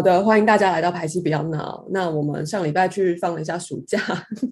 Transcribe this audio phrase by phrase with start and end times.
[0.00, 1.86] 好的，欢迎大家来到排戏不要闹。
[1.90, 3.98] 那我们上礼拜去放了一下暑假，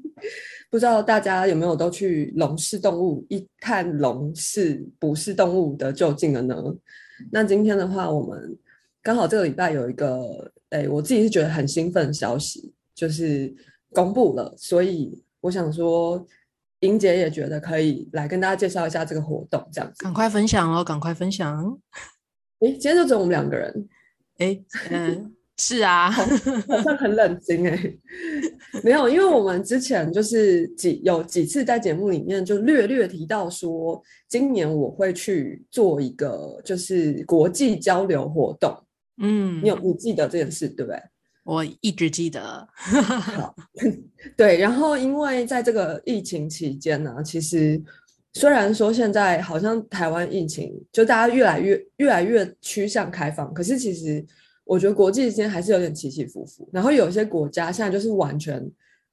[0.68, 6.54] 不知道大家有没有都去龙氏动物一探龙是不是动物的究竟了呢？
[7.32, 8.58] 那今天的话，我们
[9.02, 13.50] 刚好这个礼拜有一个，哎，我自己是觉得很兴奋的消息，就是
[13.94, 16.22] 公布了，所以我想说，
[16.80, 20.04] 英姐也觉得可以来跟大家介绍一下这个活动，这样子。
[20.04, 21.80] 赶快分享哦，赶快分享。
[22.58, 23.88] 哎，今天就只有我们两个人。
[24.38, 24.56] 哎，
[24.92, 27.76] 嗯，是啊，好像很冷静哎，
[28.84, 38.72] 没有，因为我们之前就是几有几次在节目里面就略略提到说，今年我会去做一个就是国际交流活动，
[39.20, 41.02] 嗯，你有你记得这件事对不对？
[41.42, 42.68] 我一直记得，
[44.38, 47.82] 对，然后因为在这个疫情期间呢，其实
[48.32, 54.24] 虽然说现在好像台湾疫情就大家越来越越来越趋向开放，可是其实。
[54.68, 58.70] 我觉得国际之间还是有点起起伏伏，然后有一些国家现在就是完全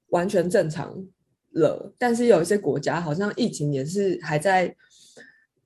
[0.10, 0.94] 完全正常
[1.54, 4.76] 了，但是有一些国家好像疫情也是还在，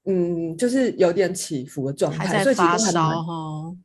[0.05, 3.75] 嗯，就是有点起伏的状态，所以发烧哈，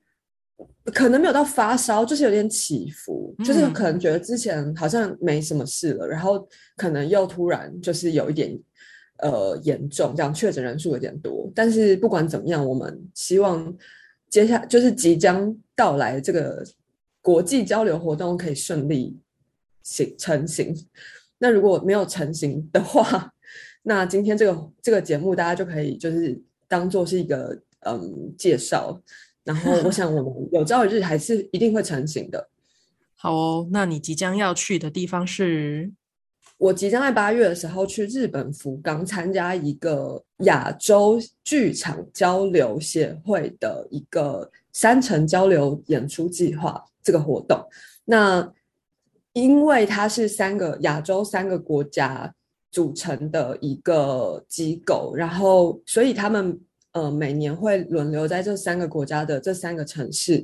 [0.93, 8.55] 可能没有到发烧，就是有点起伏，就是可能觉得之前好像没什么事了，然后可能又突然就是有一点
[9.21, 13.75] 呃严重，这样确诊人数有点多，但是不管怎么样，我们希望。
[14.35, 16.67] 接下就是即将到来这个
[17.23, 19.17] 国际交流活动可以顺利
[19.85, 20.75] 行成型。
[21.39, 23.33] 那如果没有成型的话，
[23.85, 29.01] 那今天这个这个节目大家就可以就是当做是一个嗯介绍。
[29.45, 32.49] 然后我想我们 有朝一日还是一定会成型的。
[33.15, 35.93] 好哦，那你即将要去的地方是？
[36.65, 47.63] 我即将在八月的时候去日本福冈参加一个亚洲剧场交流协会的一个三层交流演出计划这个活动。
[48.07, 48.51] 那
[49.35, 52.35] 因为它是三个亚洲三个国家
[52.71, 56.59] 组成的一个机构，然后所以他们
[56.93, 60.43] 呃每年会轮流在这三个国家的这三个城市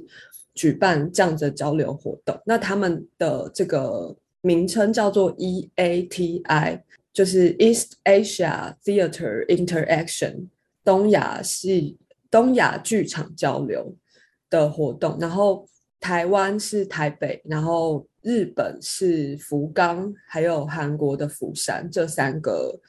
[0.53, 2.39] 举办这样的交流活动。
[2.44, 4.15] 那他们的这个。
[4.43, 6.81] 名称叫做 EATI，
[7.12, 10.47] 就是 East Asia Theater Interaction，
[10.83, 11.99] 东亚系
[12.31, 13.95] 东亚剧场交流
[14.49, 15.19] 的活动。
[15.21, 15.69] 然后
[15.99, 22.81] 台湾是台北，然后日本是福冈，还有韩国的釜山这三个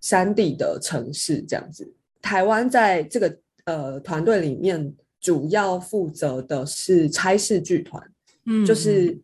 [0.00, 1.92] 山地的城市这样子。
[2.22, 8.00] 台湾在这个呃团队里面，主要负责的是差事剧团，
[8.44, 9.18] 嗯，就是。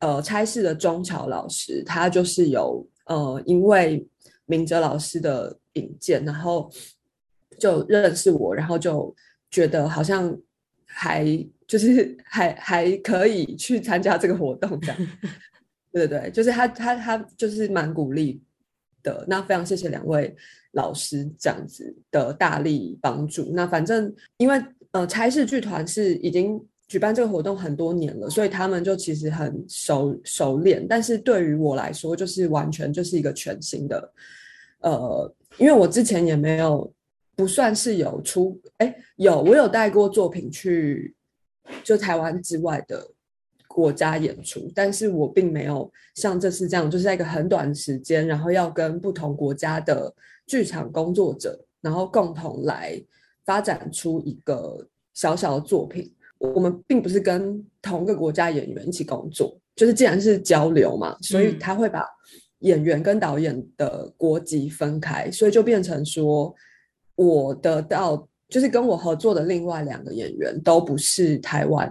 [0.00, 4.06] 呃，差事的中桥老师，他就是有呃，因为
[4.44, 6.70] 明哲老师的引荐，然后
[7.58, 9.14] 就认识我，然后就
[9.50, 10.36] 觉得好像
[10.84, 11.24] 还
[11.66, 14.96] 就是还还可以去参加这个活动这样。
[15.92, 18.42] 对对对，就是他他他就是蛮鼓励
[19.02, 19.24] 的。
[19.26, 20.36] 那非常谢谢两位
[20.72, 23.50] 老师这样子的大力帮助。
[23.54, 26.60] 那反正因为呃，差事剧团是已经。
[26.88, 30.86] 举办这个活动很多年了，所以他们就其实很熟熟练。
[30.86, 34.12] 但是对于我来说，就是完全就是一个全新的，
[34.82, 36.92] 呃，因为我之前也没有
[37.34, 41.12] 不算是有出，哎，有我有带过作品去
[41.82, 43.04] 就台湾之外的
[43.66, 50.14] 国家演出，但是我并没有像这次这样，就是在一个很短的时间，然后要跟不同国家的
[50.46, 53.02] 剧场工作者，然后共同来
[53.44, 56.12] 发展出一个小小的作品。
[56.38, 62.04] 我们并不是跟同个国家演员一起工作，就是既然是交流嘛，所以他会把
[62.60, 66.54] 演员跟导演的国籍分开，所以就变成说，
[67.14, 71.90] 我得到就是跟我合作的另外两个演员都不是台湾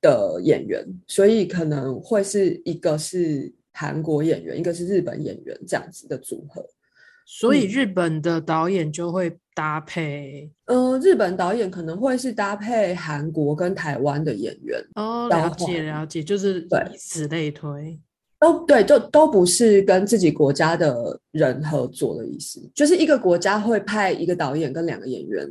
[0.00, 6.64] 的演员，所以可能会是一个是韩国演员，一个是日本演员这样子的组合。
[7.26, 16.60] 所以日本的导演就会搭配，呃，日本导演可能会是搭配韩国跟台湾的演员哦，了解了解，就是
[16.92, 17.98] 以此类推，
[18.38, 25.48] 都对，就都不是跟自己国家的人合作的意思，就是一个国家会派一个导演跟两个演员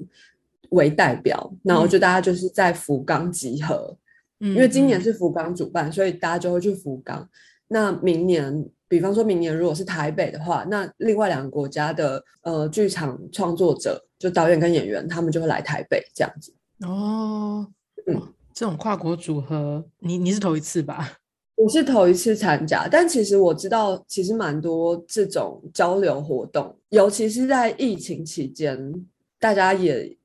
[0.70, 3.98] 为代表，然后就大家就是在福冈集合，
[4.42, 7.28] 嗯因为今年是福冈主办，所以大家就会去福冈，
[7.68, 8.64] 那明年。
[8.94, 16.54] 比方说明年如果是台北的话，那另外两个国家的呃剧场创作者，就导演跟演员，他们就会来台北这样子。
[16.86, 17.68] 哦，
[18.06, 18.22] 嗯，
[18.54, 21.18] 这种跨国组合，你你是头一次吧？
[21.56, 28.94] 我是头一次参加，但其实我知道，其实蛮多这种交流活动，尤其是在疫情期间，
[29.40, 30.16] 大家也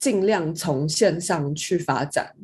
[0.00, 2.34] 尽量从线上去发展。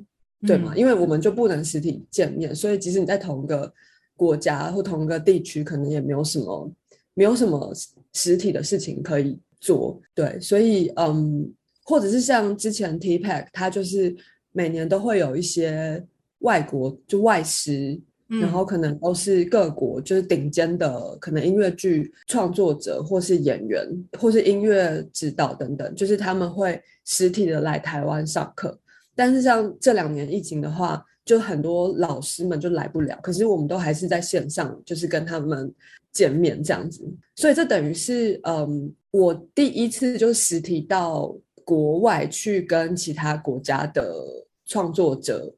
[0.47, 0.73] 对吗？
[0.75, 3.73] 嗯因为我们就不能实体见面，所以即使你在同一个
[4.16, 6.70] 国家或同一个地区，可能也没有什么
[7.14, 7.72] 没有什么
[8.12, 10.00] 实体的事情可以做。
[10.14, 11.52] 对，所以嗯，
[11.84, 14.14] 或者是像之前 TPEC，它就是
[14.52, 16.05] 每年都会有一些
[16.40, 18.00] 外国就外师。
[18.26, 23.87] 然后嗯可能都是各国就是顶尖的，可能音乐剧创作者或是演员
[24.19, 28.76] 或是音乐指导等等，就是他们会实体的来台湾上课。
[29.14, 35.73] 但是像这两年疫情的话，就很多老师们就来不了，可是我们都还是在线上，就是跟他们
[36.12, 37.05] 见面这样子。
[37.37, 41.35] 所以这等于是，嗯，我第一次就是实体到
[41.65, 44.15] 国外去跟其他国家的
[44.67, 45.55] 创作者。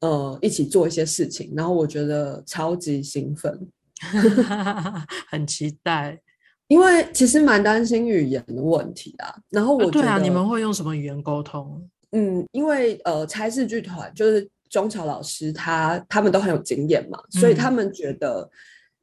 [0.00, 3.66] 呃，一起做一些事情，然后我觉得超级兴奋，
[5.30, 6.20] 很期待。
[6.68, 9.34] 因为其实蛮担心语言的问题啊。
[9.48, 11.82] 然后我觉得，啊对啊，你们会用什么语言沟通？
[12.12, 18.50] 嗯，因为呃，差事剧团就是中桥老师他他们都很有经验嘛，所以他嗯们觉得，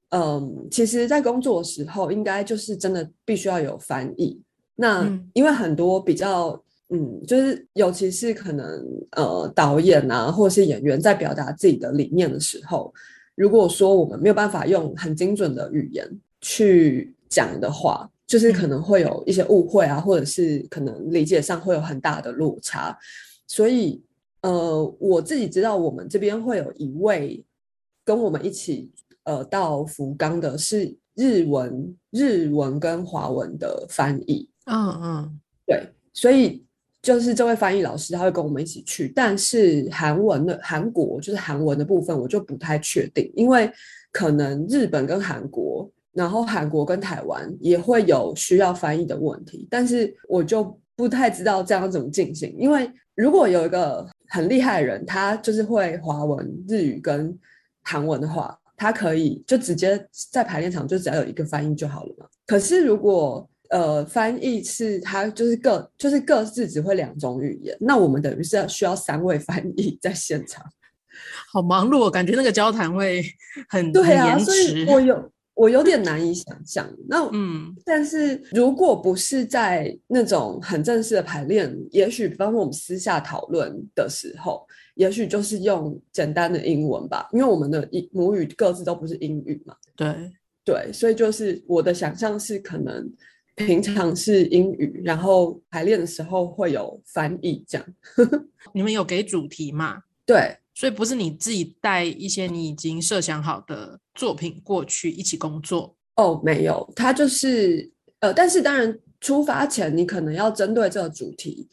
[0.09, 4.39] 嗯，其实，在工作的时候，应该就是真的必须要有翻译。
[4.75, 6.61] 那嗯因为很多比较。
[6.89, 8.67] 嗯，就是尤其是可能
[9.11, 12.93] 呃导演啊，或者是演员在表达自己的理念的时候，
[13.33, 16.07] 如果说我们没有办法用很精准的语言
[16.41, 22.95] 去讲的话，就是可能会有一些误会啊，或者是可能理解上会有很大的落差。
[23.47, 23.99] 所以
[24.43, 27.43] 呃，我自己知道我们这边会有一位
[28.05, 28.91] 跟我们一起
[29.23, 34.49] 呃到福冈的是日文、日文跟华文的翻译。
[34.65, 36.63] 嗯嗯对，所以
[37.01, 43.71] 就是这位翻译老师他会跟我们一起去，但是韩文的韩国就是韩文的部分我就不太确定，因为
[44.11, 57.37] 可能日本跟韩国，然后韩国跟台湾也会有需要翻译的问题，但是我就不太知道这样怎么进行，因为如果有一个很厉害的人，他就是会华文、日语跟
[57.83, 62.25] 韩文的话，他可以就直接在排练场就只要有一个翻译就好了嘛。
[62.47, 70.65] 可是如果呃，翻译是他就是各就是各自只会两种语言，那我们等于是要需要三位翻译在现场。
[71.51, 73.23] 好忙碌，我感觉那个交谈会
[73.69, 74.85] 很对啊，所以迟。
[74.89, 76.89] 我有我有点难以想象。
[77.07, 84.65] 那嗯但是如果不是在那种很正式的排练，也许比方说我们私下讨论的时候，
[84.95, 89.75] 也许就是用简单的英文吧，因为我们的英母语各自都不是英语嘛。
[89.95, 90.31] 对，
[90.63, 93.11] 对，所以就是我的想象是，可能
[93.55, 97.87] 平常是英语，然后排练的时候会有翻译这样。
[98.73, 100.01] 你们有给主题吗？
[100.25, 105.95] 对，所以不是你自己带一些你已经设想好的作品过去一起工作。
[106.15, 111.67] 哦，没有，他就是呃，但是当然出发前你可能要针对这个主题，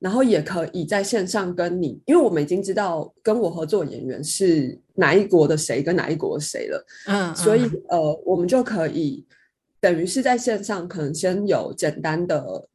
[0.00, 9.24] 然后也可以在线上跟你，因为我们已经知道跟我合作演员是哪一国的谁跟哪一国的谁了，嗯，所以嗯呃，我们就可以
[9.80, 12.68] 等于是在线上可能先有简单的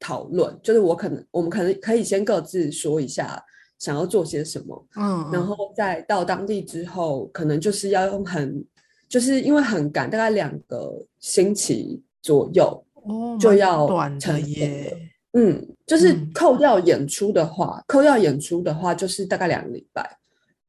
[0.00, 3.40] 讨论，就是我可能我们可能可以先各自说一下
[3.84, 8.64] 想要做些什么，嗯，然后再到当地之后，可能就是要用很，
[9.06, 15.10] 就是因为很赶，大概两个星期左右，哦就要短的呈现了耶。
[15.34, 20.18] 嗯，就是嗯扣掉演出的话，扣掉演出的话，就是大概两个礼拜。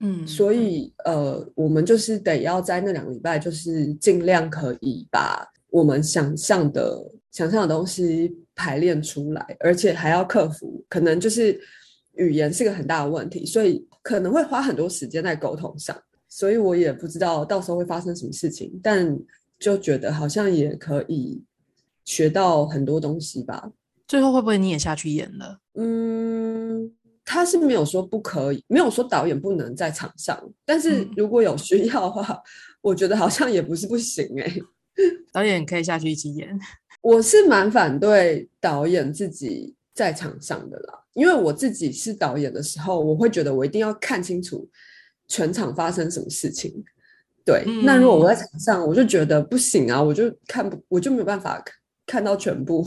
[0.01, 11.57] 嗯，所以呃，我们就是得要在那两个礼拜，就是尽量可以把我们想象的想象的东西排练出来，而且还要克服，可能就是
[12.17, 15.95] 语言是个很大的问题，所以可能会花很多时间在沟通上。
[16.27, 19.17] 所以我也不知道到时候会发生什么事情，但
[19.57, 21.41] 就觉得好像也可以
[22.03, 23.72] 学到很多东西吧。
[24.07, 25.60] 最后会不会你也下去演了？
[25.75, 26.91] 嗯，
[27.24, 32.41] 他是没有说不可以，没有说导演不能在场上，但是嗯如果有需要的话，
[32.81, 34.55] 我觉得好像也不是不行哎、
[35.31, 36.60] 导演可以下去一起演。
[37.01, 44.70] 我是蛮反对导演自己在场上的啦，因为我自己是导演的时候，我会觉得我一定要看清楚
[45.28, 46.84] 全场发生什么事情。
[47.46, 51.64] 对，那如果我在场上，我就觉得不行啊，我就看不，我就没有办法
[52.06, 52.86] 看到全部。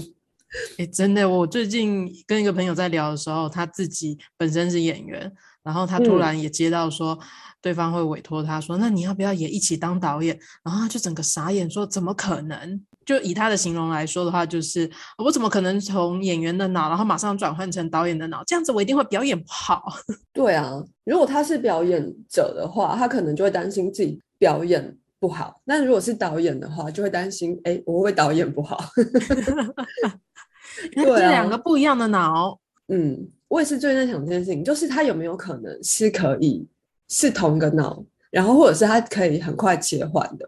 [0.79, 7.19] 诶，真的，我最近跟一个朋友在聊的时候，他自己本身是演员，然后他突嗯然也接到说，
[7.63, 10.39] 对方会委托他说，那你要不要也一起当导演？
[10.65, 12.85] 然后他就整个傻眼，说怎么可能？
[13.09, 18.43] 就以他的形容来说的话，就是我怎么可能从演员的脑，然后马上转换成导演的脑？
[18.47, 19.83] 这样子我一定会表演不好。
[20.35, 28.79] 对啊，如果他是表演者的话，他可能就会担心自己表演不好；那如果是导演的话，就会担心，哎，我会导演不好？
[30.93, 32.61] 对啊这两个不一样的脑。
[32.89, 36.69] 嗯，我也是最近在想这件事情，就是他有没有可能是可以
[37.09, 40.47] 是同一个脑，然后或者是他可以很快切换的。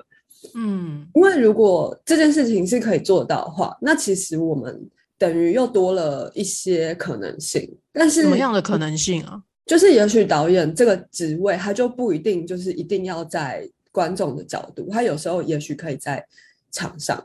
[0.54, 4.80] 嗯因为如果这件事情是可以做到的话，那其实我们
[5.18, 7.70] 等于又多了一些可能性。
[7.92, 9.42] 但是什么样的可能性啊？
[9.66, 16.24] 就是也许导演这个职位，他就不一定就是一定要在观众的角度，他有时候也许可以在
[16.72, 17.24] 场上。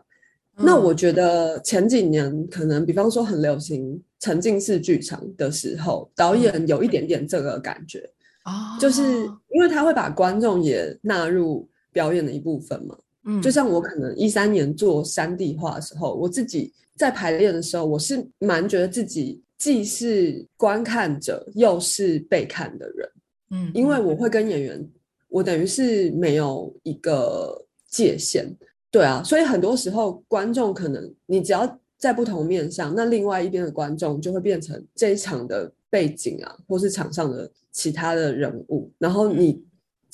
[0.58, 8.10] 那嗯我觉得前几年可能，比方说很流行沉浸式剧场的时候，导演有一点点这个感觉，
[8.44, 9.02] 啊，就是
[9.50, 12.96] 因为他会把观众也纳入表演的一部分嘛。
[13.26, 13.42] 嗯。
[13.42, 23.10] 就像我可能一三年做山地化的时候，我自己在排练的时候，我是蛮觉得自己既是观看者又是被看的人，
[23.52, 24.90] 嗯，因为我会跟演员，
[25.28, 28.46] 我等于是没有一个界限，
[28.92, 39.64] 对啊，所以很多时候观众可能你只要在不同面上，那另外一边的观众就会变成这一场的背景啊，或是场上的其他的人物，然后你。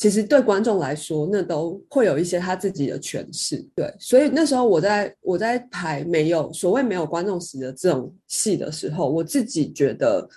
[0.01, 10.27] 其实对观众来说，那都会有一些他自己的诠释，对，所以那时候我在我在排没有所谓没有观众席的这种戏的时候，我自己觉得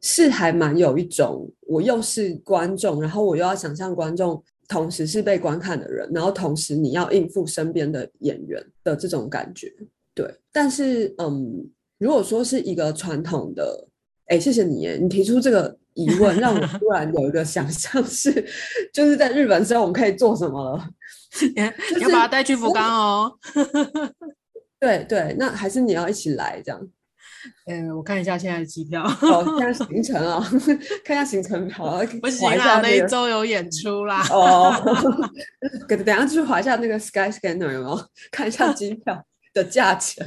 [0.00, 9.72] 是还蛮有一种，我又是观众，然后我又要想象观众同时是被观看的人，然后同时你要应付身边的演员的这种感觉，
[10.14, 10.28] 对。
[10.50, 11.64] 但是，嗯，
[11.98, 13.86] 如果说是一个传统的，
[14.26, 18.30] 哎，谢谢你耶，你提出这个疑问，让我突然有一个想象是，
[18.92, 20.88] 就是在日本之后我们可以做什么了？
[21.96, 23.38] 你要把他带去福冈哦。
[24.78, 26.80] 对对，那还是你要一起来这样。
[27.66, 29.02] 嗯，我看一下现在的机票。
[29.04, 30.46] 哦，现在行程啊，
[31.04, 34.22] 看一下行程表啊， 不行划一啦，那一周有演出啦。
[34.30, 34.72] 哦，
[35.88, 38.06] 等等一下去划一下那个 Sky Scanner 有没有？
[38.30, 39.24] 看一下机票
[39.54, 40.26] 的价钱。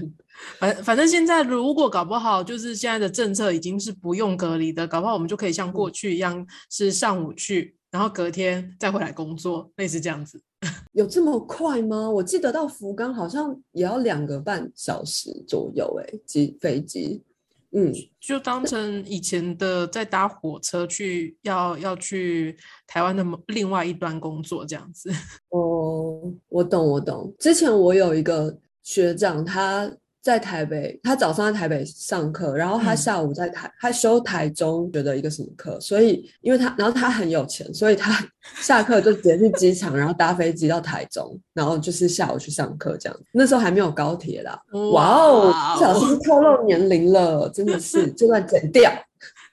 [0.57, 10.41] 反反正现在如果搞不好，就是现在的政策已经是不用隔离的，搞不好我们就可以像过去一样，是上午去，然后隔天再回来工作，类似这样子。
[10.93, 12.09] 有这么快吗？
[12.09, 17.23] 我记得到福冈好像也要两个半小时左右、欸，哎，机飞机。
[17.71, 25.11] 嗯，就当成以前的在搭火车去，要要去台湾的某另外一端工作这样子。
[25.49, 27.31] 哦，我懂，我懂。
[27.37, 29.89] 之前我有一个学长，他
[30.21, 38.11] 在台北，他早上在台北上课，然后他嗯下午在台，他修台中学的一个什么课，所以因为他，然后他很有钱，所以他
[38.61, 43.19] 下课就直接去机场，然后搭飞机到台中，然后就是下午去上课这样。
[43.31, 44.61] 那时候还没有高铁啦，
[44.93, 48.91] 哇哦，不小心透露年龄了，真的是这段剪掉。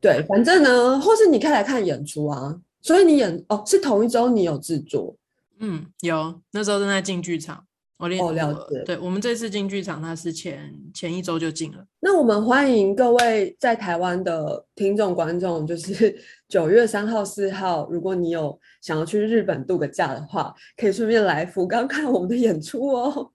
[0.00, 2.56] 对，反正呢，或是你可以来看演出啊。
[2.80, 5.14] 所以你演哦，是同一周你有制作
[5.60, 7.64] 嗯，有那时候正在进剧场，
[8.02, 11.78] 我连哦了解对我们这次进剧场，它是前前一周就进了。
[12.00, 16.12] 那我们欢迎各位在台湾的听众观众，就是
[16.50, 23.30] 九月三号、四号，如果你有想要去日本度个假的话，可以顺便来福冈看我们的演出哦。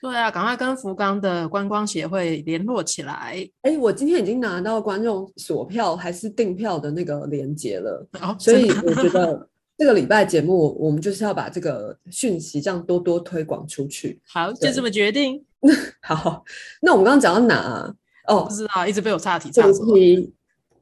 [0.00, 3.44] 对啊，赶快跟福冈的观光协会联络起来。
[3.62, 14.20] 哎，我今天已经拿到观众锁票还是订票的那个链接了，哦，所以我觉得这个礼拜节目我们就是要把这个讯息这样多多推广出去。
[14.26, 15.44] 好，就对这么决定。
[16.00, 16.44] 好，
[16.80, 17.94] 那我们刚刚讲到哪啊？
[18.26, 19.94] 哦不，知道，一直被我岔题，主？
[19.94, 20.32] 题，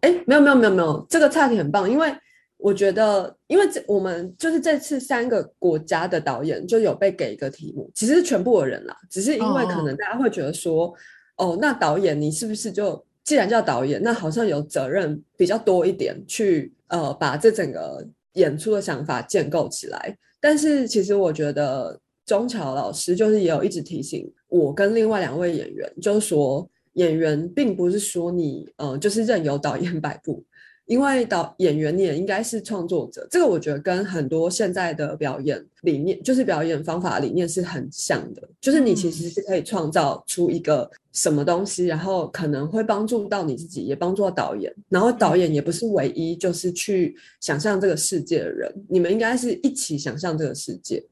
[0.01, 2.13] 哎，没有没有没有没有，这个岔题很棒，因为
[2.57, 10.93] 我觉得，因为这我们就是这次三个国家的导演就有被给一个题目，其实是全部的人啦，只是因为可哦能大家会觉得说，
[11.37, 30.45] 哦，那导演你是不是就既然叫导演，那好像有责任比较多一点去呃把这整个演出的想法建构起来，但是其实我觉得钟桥老师就是也有一直提醒我跟另外两位演员，就是说演员并不是说你呃就是任由导演 摆布，
[30.93, 51.03] 因为导演员你也应该是创作者，这个我觉得跟很多现在的表演理念，就是表演方法理念是很像的，就是你其实是可以创造出一个什么东西，然后可能会帮助到你自己，也帮助到导演，然后导演也不是唯一就是去想象这个世界的人，你们应该是一起想象这个世界。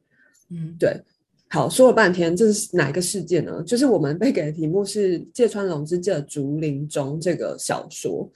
[0.51, 0.95] 嗯，对，
[1.49, 3.63] 好，说了半天，这是哪一个事件呢？
[3.67, 8.31] 就是我们被给的题目是芥川龙之介的《竹林中》这个小说。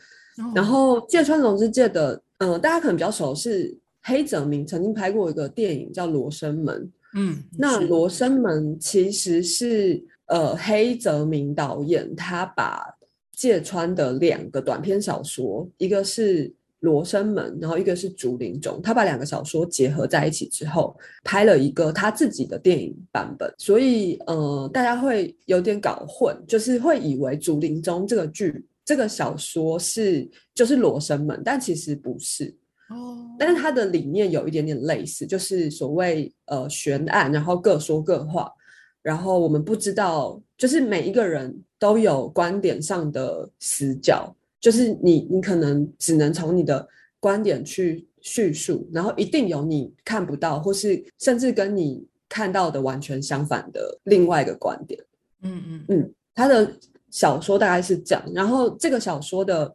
[0.54, 6.82] 然后后芥川龙之介的，嗯、大家可能比较熟是黑泽明曾经拍过一个电影叫《罗生门》。
[7.16, 12.84] 嗯，那《罗生门》其实是呃黑泽明导演他把
[13.32, 16.48] 芥川的两个短篇小说，一个是
[16.80, 32.54] 《罗生门，然后一个是竹林中，他把两个小说结合在一起之后，拍了一个他自己的电影版本，所以呃，大家会有点搞混，就是会以为竹林中这个剧这个小说是就是罗生门，但其实不是。
[32.90, 38.52] 哦，但是它的理念有一点点类似，就是所谓呃悬案，然后各说各话，
[39.00, 46.86] 然后我们不知道，就是每一个人都有观点上的死角，就是你你可能只能从你的
[47.18, 55.02] 观点去叙述，然后一定有你看不到，或是甚至跟你看到的完全相反的另外一个观点。
[55.40, 56.70] 嗯嗯嗯，他的
[57.14, 59.72] 小说大概是这样，然后这个小说的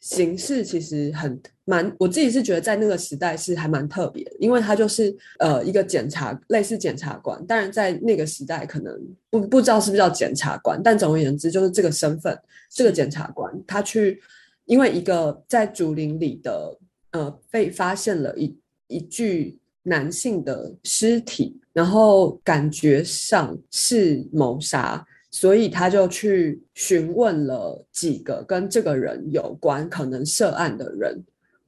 [0.00, 12.34] 形式其实很蛮，我自己是觉得在那个时代是还蛮特别，因为他就是呃一个检察类似检察官，当然在那个时代可能不不知道是不是叫检察官，但总而言之就是这个身份，
[12.70, 14.18] 这个检察官他去
[14.64, 16.78] 因为一个在竹林里的
[17.10, 25.06] 呃被发现了一一具男性的尸体，然后感觉上是谋杀。
[25.30, 31.22] 所以他就去询问了几个跟这个人有关、可能涉案的人，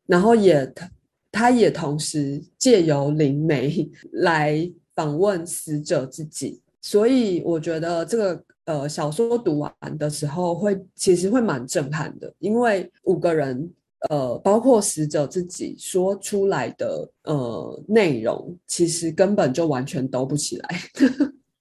[0.06, 0.90] 然后也他
[1.30, 6.60] 他也同时借由灵媒来访问死者自己。
[6.80, 13.72] 所以我觉得这个呃小说读完的时候会其实会蛮震撼的，因为五个人
[14.10, 20.68] 呃包括死者自己说出来的呃内容，其实根本就完全兜不起来。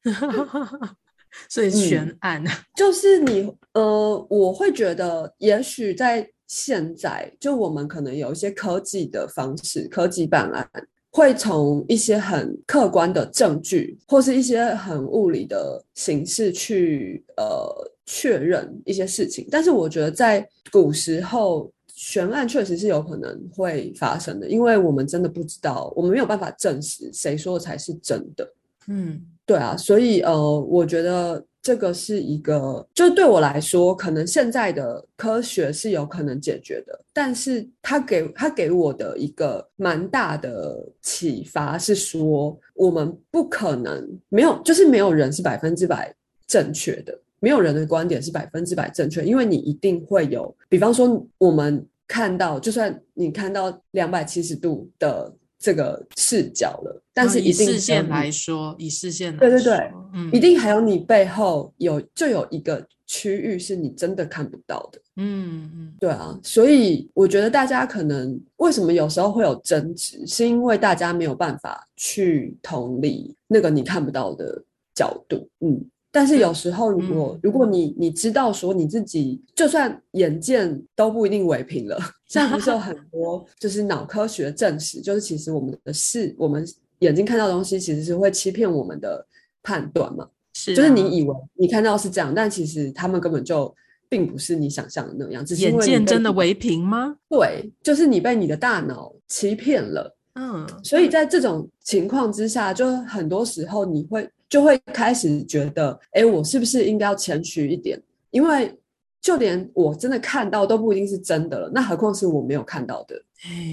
[1.50, 10.70] 所以悬案啊， 就是你呃，我会觉得，也许在现在，就我们可能有一些科技的方式，科技办案
[11.10, 19.48] 会从一些很客观的证据，或是一些很物理的形式去呃确认一些事情。
[19.50, 28.50] 但是我觉得在古时候，悬案确实是有可能会发生的，因为我们真的不知道，我们没有办法证实谁说的才是真的。
[28.88, 29.22] 嗯。
[29.44, 46.16] 对啊，所以呃，我觉得这个是一个，就对我来说，可能现在的科学是有可能解决的，但是他给他给我的一个蛮大的启发是说，我们不可能没有，就是没有人是百分之百
[46.48, 55.34] 正确的，没有人的观点是百分之百正确，因为你一定会有，比方说我们看到，就算你看到两百七十度的。
[55.62, 74.64] 这个视角了，但是以视线来说，以视线来对对对，嗯，一定还有你背后有就有一个区域是你真的看不到的，嗯嗯，对啊，所以我觉得大家可能为什么有时候会有争执，是因为大家没有办法去同理那个你看不到的
[74.96, 75.80] 角度，嗯。
[76.14, 81.98] 但是有时候，如果如果你你知道说你自己就算眼见都不一定为凭了，
[82.28, 86.68] 现在不是有很多就是脑科学证实，就是其实我们的视我们
[87.00, 89.26] 眼睛看到东西其实是会欺骗我们的
[89.64, 93.74] 判断嘛，是，就是你以为你看到是这样，但其实他们根本就
[94.10, 97.16] 并不是你想象的那样，只是眼见真的为凭吗？
[97.30, 104.30] 对，就是你被你的大脑欺骗了，嗯，所以在这种情况之下，就很多时候你会。
[104.52, 107.98] 就会开始觉得，哎，我是不是应该要谦虚一点？
[108.32, 108.78] 因为
[109.22, 113.16] 就连我真的看到都不一定是真的了，那何况是我没有看到的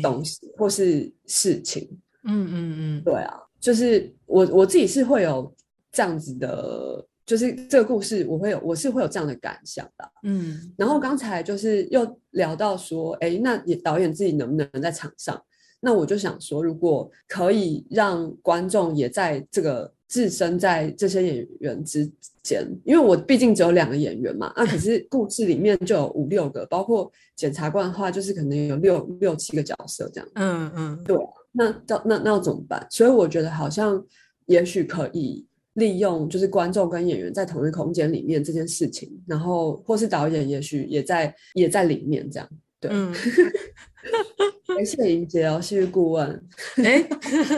[0.00, 1.90] 东西或是事情？
[2.22, 5.52] 嗯嗯嗯，对啊，就是我我自己是会有
[5.90, 10.08] 这样子的，就是这个故事我会有，我是会有这样的感想的。
[10.22, 15.42] 嗯，然后刚才就是又聊到说，哎，那也导演自己能不能在场上？
[15.80, 19.92] 那我就想说，如果可以让观众也在这个。
[20.08, 22.10] 置身在这些演员之
[22.42, 30.28] 间，因为我毕竟只有两个演员嘛，那可是故事里面就有五六个，包括检察官的话，就是可能有六六七个角色这样。
[30.34, 31.16] 嗯嗯，对，
[31.52, 32.86] 那那那那要怎么办？
[32.90, 34.02] 所以我觉得好像
[34.46, 42.48] 也许可以利用，就是观众跟演员在同一空间里面这件事情，然后或是导演也许也在也在里面这样。
[42.80, 42.90] 对。
[44.76, 46.48] 没事，莹姐哦，戏剧顾问。
[46.76, 47.04] 哎，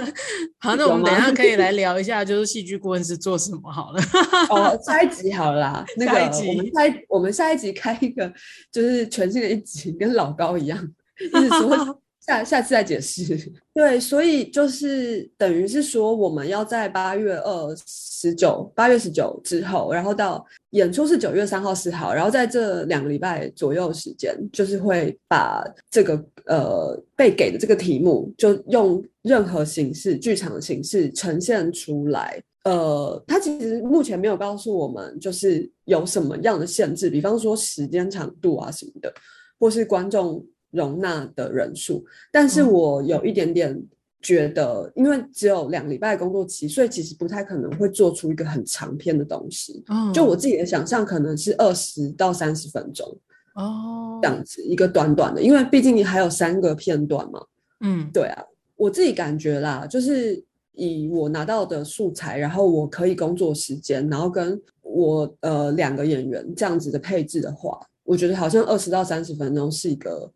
[0.59, 4.01] 好，那我们等下可以来聊一下，就是戏剧顾问是做什么好了。
[4.49, 6.13] 哦，下一集好啦，那个
[6.49, 8.33] 我们下我们下一集开一个，
[8.73, 10.79] 就是全新的一集，跟老高一样，
[11.21, 12.00] 一直说。
[12.21, 13.25] 下下次再解释。
[13.73, 32.41] 对，所以就是等于是说，我们要在八月二十九、八月十九之后，然后到演出是九月三号、四号，然后在这两个礼拜左右时间，就是会把这个呃被给的这个题目，就用任何形式、剧场的形式呈现出来。
[32.65, 39.11] 呃，他其实目前没有告诉我们，就是有什么样的限制，比方说时间长度啊什么的，
[39.59, 40.45] 或是观众。
[40.71, 43.83] 容纳的人数，但是嗯我有一点点
[44.23, 49.83] 觉得，因为只有两礼拜工作期，所以其实不太可能会做出一个很长篇的东西。
[49.89, 53.07] 嗯就我自己的想象，可能是二十到三十分钟
[53.55, 57.45] 哦这样子，一个短短的，因为毕竟你还有三个片段嘛。
[57.81, 58.45] 嗯对啊，
[58.77, 70.31] 我自己感觉啦，就是以我拿到的素材，然后我可以工作时间，然后跟我呃两个演员这样子的配置的话，我觉得好像二十到三十分钟是一个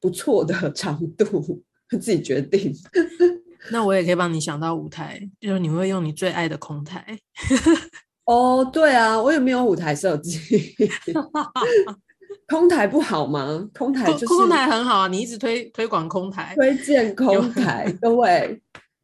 [0.00, 2.74] 不错的 长度，自己决定。
[3.70, 7.04] 那我也可以帮你想到舞台，就是你会用你最爱的空台。
[8.24, 10.38] 哦，对啊，我也没有舞台设计，
[12.48, 13.68] 空台不好吗？
[13.74, 18.60] 空台就是空空台很好啊，你一直推推广空台，推荐空台，各位，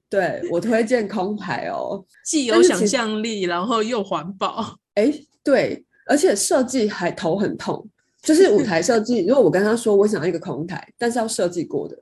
[0.08, 2.04] 对我推荐空台哦。
[2.24, 4.76] 既有想象力，然后又环保。
[4.94, 5.12] 哎，
[5.44, 7.86] 对，而且设计还头很痛，
[8.26, 9.24] 就是舞台设计。
[9.24, 11.96] 如果我跟他说我想要一个空台，但是要设计过的，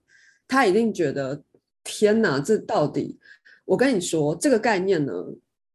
[0.48, 1.40] 他一定觉得
[1.84, 3.18] 天哪，这到底？
[3.66, 5.12] 我跟你说这个概念呢，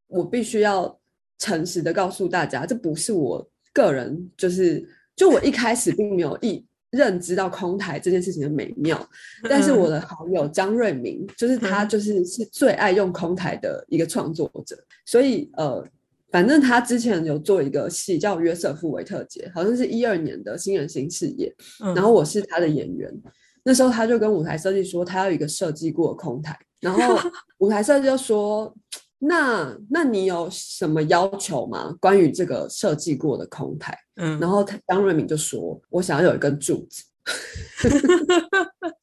[0.08, 1.00] 我必须要
[1.38, 4.84] 诚实的告诉大家，这不是我个人，就是
[5.16, 9.08] 就我一开始并没有意认知到空台这件事情的美妙，
[9.44, 15.86] 但是我的好友张瑞明，就是他嗯就是是最爱用空台的一个创作者，所以呃，
[16.32, 23.12] 反正他之前有做一个戏叫《约瑟夫维特杰》，好像是一二年的新人新事业，嗯然后我是他的演员，
[23.64, 27.18] 那时候他就跟舞台设计说他要有一个设计过的空台， 然后
[27.58, 28.74] 舞台设计就说。
[29.22, 31.94] 那那你有什么要求吗？
[32.00, 33.94] 关于这个设计过的空台？
[34.16, 37.04] 嗯，然后他张瑞敏就说：“我想要有一根柱子。”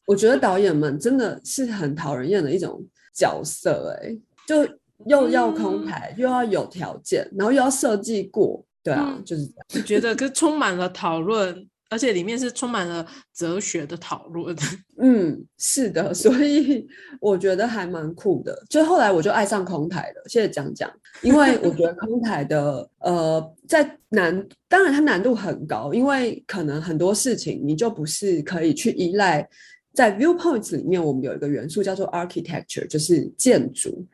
[0.09, 2.83] 我觉得导演们真的是很讨人厌的一种
[3.15, 4.67] 角色、欸，就
[5.05, 9.67] 又要空嗯台，又要有条件，然后又要设计过，对啊，嗯就是这样。
[9.75, 14.57] 我觉得可充满了讨论，而且里面是充满了哲学的讨论。
[14.99, 16.87] 嗯，是的， 所以
[17.21, 18.57] 我觉得还蛮酷的。
[18.71, 29.47] 就后来我就爱上空台了，谢谢讲讲，因为我觉得空台的呃，在难，当然它难度很高，因为可能很多事情你就不是可以去依赖。
[29.93, 34.07] 在 viewpoints 里面，我们有一个元素叫做 architecture，就是建筑。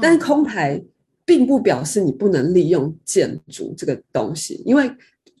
[0.00, 0.82] 但是空台
[1.24, 4.90] 并不表示你不能利用建筑这个东西，因为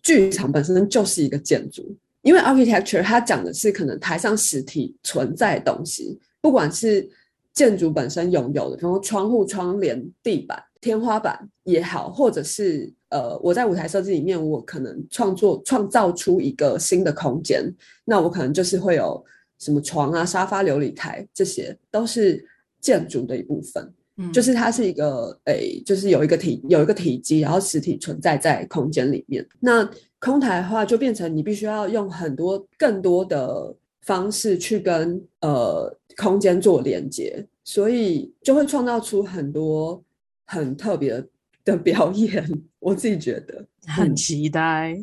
[0.02, 1.96] 剧场本身就是一个建筑。
[2.22, 7.08] 因为 architecture 它讲的是可能台上实体存在的东西，不管是
[7.54, 17.64] 建筑本身拥有的，比如窗户、窗帘、地板、天花板也好，或者是呃我在舞台设计里面，我可能创作创造出一个新的空间，
[18.04, 19.24] 那我可能就是会有
[19.58, 22.46] 什么床啊、沙发、琉璃台，这些都是
[22.82, 23.90] 建筑的一部分。
[24.20, 29.46] 嗯就是它是一个诶，就是有一个体有一个体积，然后实体存在在空间里面。
[29.58, 40.02] 那空台的话，就变成你必须要用很多更多的方式去跟呃空间做连接，所以就会创造出很多
[40.46, 41.24] 很特别
[41.64, 42.46] 的表演。
[42.78, 44.96] 我自己觉得，很期待。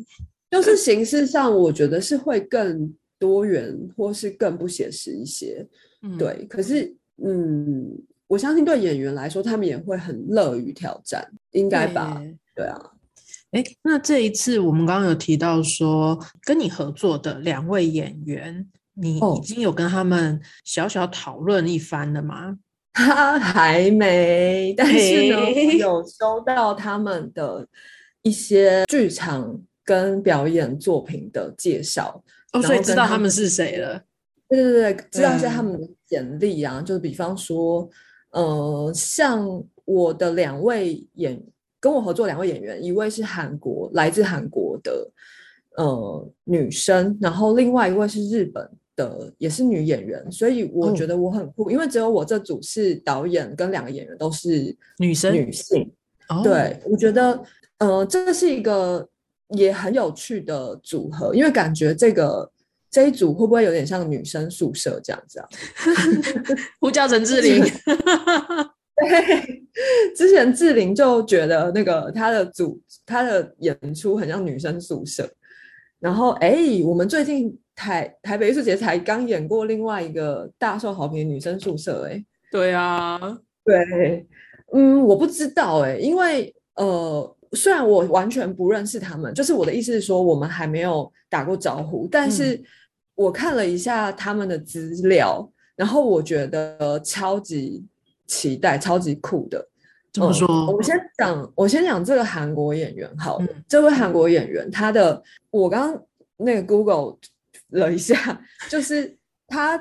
[0.50, 5.66] 就是形式上，我觉得是会更多元，或是更不写实一些。
[6.02, 7.86] 嗯，对，可是嗯，
[8.28, 12.14] 我相信对演员来说，他们也会很乐于挑战，应该吧？
[12.54, 12.78] 对对啊，
[13.50, 22.58] 哎，那这一次我们刚刚有提到说，跟你合作的两位演员，你哦已经有跟他们小小讨论一番了吗？
[22.92, 27.66] 他还没，但是呢，有收到他们的
[28.22, 32.22] 一些剧场跟表演作品的介绍。
[32.52, 34.02] 哦，然所以知道他们是谁了。
[34.48, 37.88] 对对对，知道一些他们的简历啊，就是比方说，
[38.32, 41.42] 呃，像我的两位演
[41.80, 45.10] 跟我合作两位演员，一位是韩国来自韩国的
[45.76, 51.06] 呃女生，然后另外一位是日本的，也是女演员，所以我觉哦。
[51.06, 55.90] 得我很酷，因为只有我这组是导演跟两个演员都是女生女性，
[56.28, 57.42] 哦，对，我觉得，
[57.78, 59.08] 呃，这是一个
[59.50, 62.50] 也很有趣的组合，因为感觉这个
[62.90, 65.48] 这一组会不会有点像女生宿舍这样子啊？
[66.80, 67.62] 呼叫陈志玲。
[69.00, 69.62] 对，
[70.16, 75.30] 之前志玲就觉得那个她的组她的演出很像女生宿舍，
[76.00, 82.24] 然后哎，我们最近台台北艺术节才刚演过另外一个大受好评的女生宿舍、哎。
[82.50, 83.20] 对啊，
[83.64, 84.26] 对，
[84.72, 92.60] 嗯，我不知道哎、因为呃，虽然我完全不认识他们，就是我的意思是说，我们还没有打过招呼，但是
[93.14, 97.84] 我看了一下他们的资料，然后我觉得超级
[98.26, 99.58] 期待，超级酷的。
[99.58, 99.64] 嗯
[100.10, 100.48] 怎么说？
[100.66, 103.44] 我们先讲，我先讲这个韩国演员好了。
[103.44, 106.02] 嗯这位韩国演员，他的我刚刚
[106.38, 107.16] 那个 Google
[107.68, 109.76] 了一下，就是他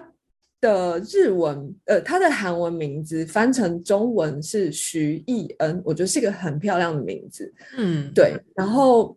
[0.60, 7.54] 的日文，呃，他的韩文名字翻成中文是徐艺恩，我觉得是一个很漂亮的名字。
[7.78, 9.16] 嗯，对，然后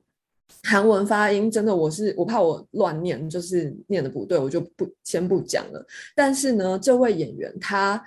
[0.63, 5.85] 韩文发音真的我是我怕我乱念，就是念的不对，我就不先不讲了。
[6.15, 8.03] 但是呢，这位演员他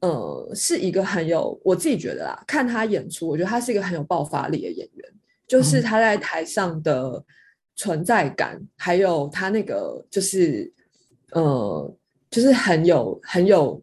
[0.00, 5.12] 呃是一个很有我自己觉得啦，看他演出，我觉得他是一个很有爆发力的演员，
[5.46, 7.22] 就是嗯他在台上的
[7.76, 10.72] 存在感，还有他那个就是
[11.32, 11.94] 呃
[12.30, 13.82] 就是很有很有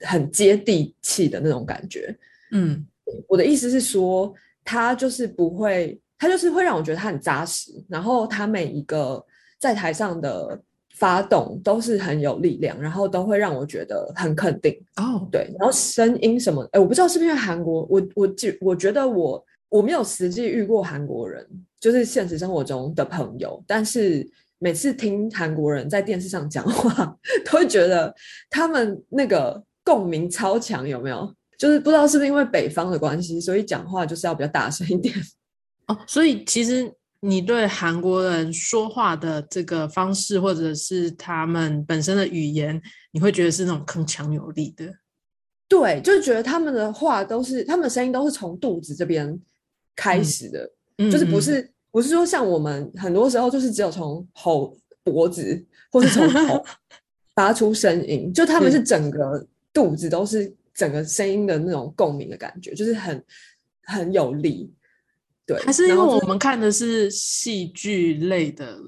[0.00, 2.16] 很接地气的那种感觉。
[2.52, 2.84] 嗯
[3.28, 4.32] 我的意思是说，
[4.64, 9.22] 他就是不会，他就是会让我觉得他很扎实，然后他每一个
[9.58, 10.58] 在台上的
[10.94, 14.72] 发动都是很有力量，然后都会让我觉得很肯定。
[14.96, 21.46] 哦，对，然后声音什么，哎，我不知道是不是因为韩国，我我觉，我觉得我我没有实际遇过韩国人，
[21.80, 24.26] 就是现实生活中的朋友，但是
[24.62, 28.14] 每次听韩国人在电视上讲话， 都会觉得
[28.48, 31.34] 他们那个共鸣超强，有没有？
[31.58, 35.12] 就是不知道是不是因为北方的关系，所以讲话就是要比较大声一点。
[35.88, 44.86] 哦，所以其实你对韩国人说话的这个方式，或者是他们本身的语言，你会觉得是那种铿锵有力的。
[45.68, 49.40] 对，就是觉得他们的话都是，他们的声音都是从肚子这边
[49.96, 56.64] 开嗯始的，嗯就是不嗯是不是说像我们很多时候就是只有从喉脖子或是从头
[57.36, 63.24] 发出声音，就他们是是整个肚子都是整个声音的那种共鸣的感觉，就是很
[63.84, 64.72] 很有力。
[65.44, 68.78] 对，还是因为我们看的是戏剧类的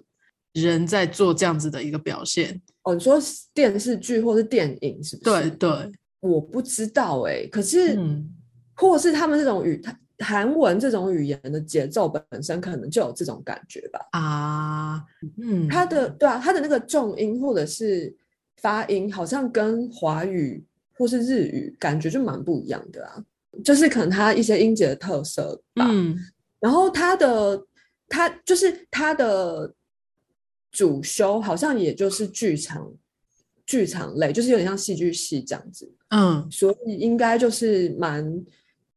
[0.52, 2.60] 人在做这样子的一个表现。
[2.84, 3.18] 哦，你说
[3.52, 5.50] 电视剧或是电影是不是？
[5.50, 8.30] 对对，我不知道哎、可是，嗯
[8.76, 14.00] 或是他们这种语，他韩文这种语言的节奏本身可能就有这种感觉吧。
[14.12, 15.04] 啊，
[15.40, 18.12] 嗯，它的对啊，它的那个重音或者是
[18.56, 20.64] 发音，好像跟华语
[20.96, 23.22] 或是日语感觉就蛮不一样的啊。
[23.62, 25.86] 就是可能它一些音节的特色吧。
[25.88, 26.18] 嗯
[26.58, 27.62] 然后它的
[28.08, 29.72] 它就是它的
[30.72, 32.90] 主修好像也就是剧场
[33.66, 35.92] 剧场类，就是有点像戏剧系这样子。
[36.08, 38.44] 嗯所以应该就是蛮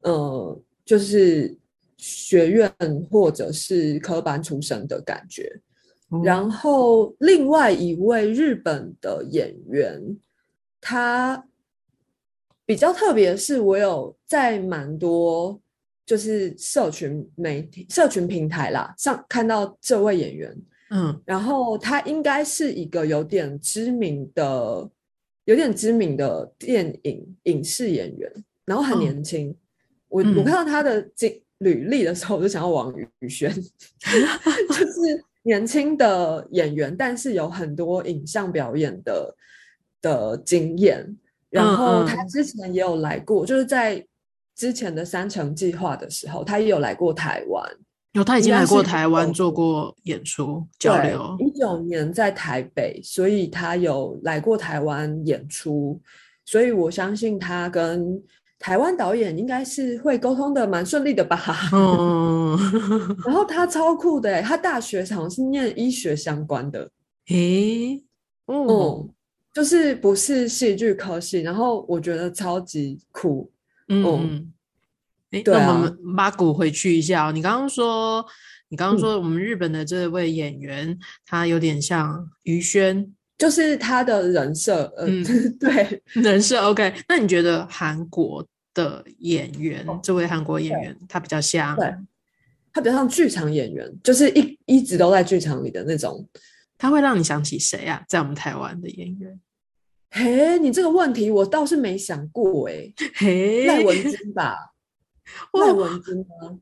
[0.01, 1.53] 呃，就是
[1.97, 2.73] 学院
[3.11, 5.61] 或者是科班出身的感觉。
[6.09, 10.01] 哦然后另外一位日本的演员，
[10.79, 11.45] 他
[12.65, 15.61] 比较特别是，我有在蛮多
[16.05, 20.57] 就是社群媒体、社群平台啦上看到这位演员，
[20.91, 24.89] 嗯然后他应该是一个有点知名的、
[25.43, 28.31] 有点知名的电影影视演员，
[28.63, 29.49] 然后很嗯年轻。
[29.49, 29.55] 嗯
[30.09, 39.35] 我我看到他的经履历的时候，我就想要王宇轩， 就是年轻的演员，但是有很多影像表演的
[40.01, 41.17] 的经验。
[41.49, 44.05] 然嗯后他嗯之前也有来过，就是在
[44.55, 47.63] 之前的三城计划的时候，他也有来过台湾。
[48.13, 56.01] 有他已经来过台湾做过演出交流，一九年在台北，所以他有来过台湾演出，
[56.43, 58.21] 所以我相信他跟
[58.59, 61.39] 台湾导演应该是会沟通的蛮顺利的吧。
[61.73, 62.57] 嗯，
[63.25, 66.89] 然后他超酷的欸，他大学好像是念医学相关的，
[67.27, 68.03] 诶，
[68.45, 69.09] 哦，嗯，
[69.53, 73.51] 就是不是戏剧科系，然后我觉得超级酷。
[73.89, 74.53] 嗯哦嗯，
[75.31, 77.31] 诶，对啊那我们马古回去一下哦。
[77.31, 78.25] 你刚刚说，
[78.69, 85.23] 你刚刚嗯说我们日本的这位演员，他有点像于轩就是他的人设，呃，嗯
[85.59, 86.93] 对，人设 OK。
[87.07, 91.93] 那你觉得韩国的演员，这位韩国演对员，他比较像对
[92.73, 96.27] 他比较像剧场演员，就是一一直都在剧场里的那种。
[96.79, 98.03] 他会让你想起谁啊？
[98.07, 99.39] 在我们台湾的演员，
[100.11, 104.55] 嘿，你这个问题我倒是没想过哎、嘿，赖文君吧，
[105.53, 106.59] 哇赖文君吗？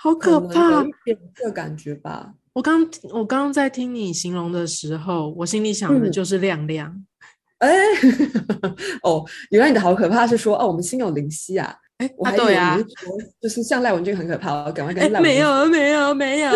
[0.00, 0.86] 好可能怕有！
[0.86, 2.32] 一点这感觉吧。
[2.52, 2.80] 我刚
[3.12, 7.04] 我刚刚在听你形容的时候，我心里想的嗯就是亮亮。
[7.58, 7.70] 哎，
[9.02, 11.74] 哦，原来你的好可怕是说哦，我们心有灵犀啊。
[11.98, 12.54] 哎，我还以为
[13.40, 15.20] 就是像赖文君很可怕，我赶快哎跟赖。
[15.20, 16.52] 没有没有没有，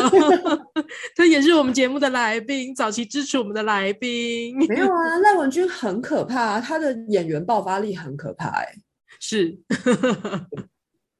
[1.16, 4.56] 他也是我们节目的来宾，早期支持我们的来宾。
[4.68, 8.72] 没有啊， 赖文君很可怕、啊，他的演员爆发力很可怕哎、
[9.18, 9.58] 是，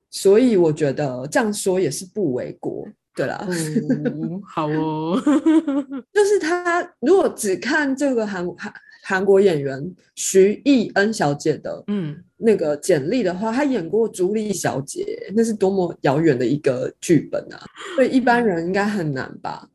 [0.09, 2.87] 所以我觉得这样说也是不为过。
[3.15, 5.21] 对啦，哦，好哦，
[6.13, 8.73] 就是他如果只看这个韩韩
[9.05, 17.61] 韩国演员徐艺恩小姐的嗯，那个简历的话，她演过《朱莉小姐》，那是多么遥远的一个剧本啊！
[17.97, 19.69] 所以一般人应该很难吧？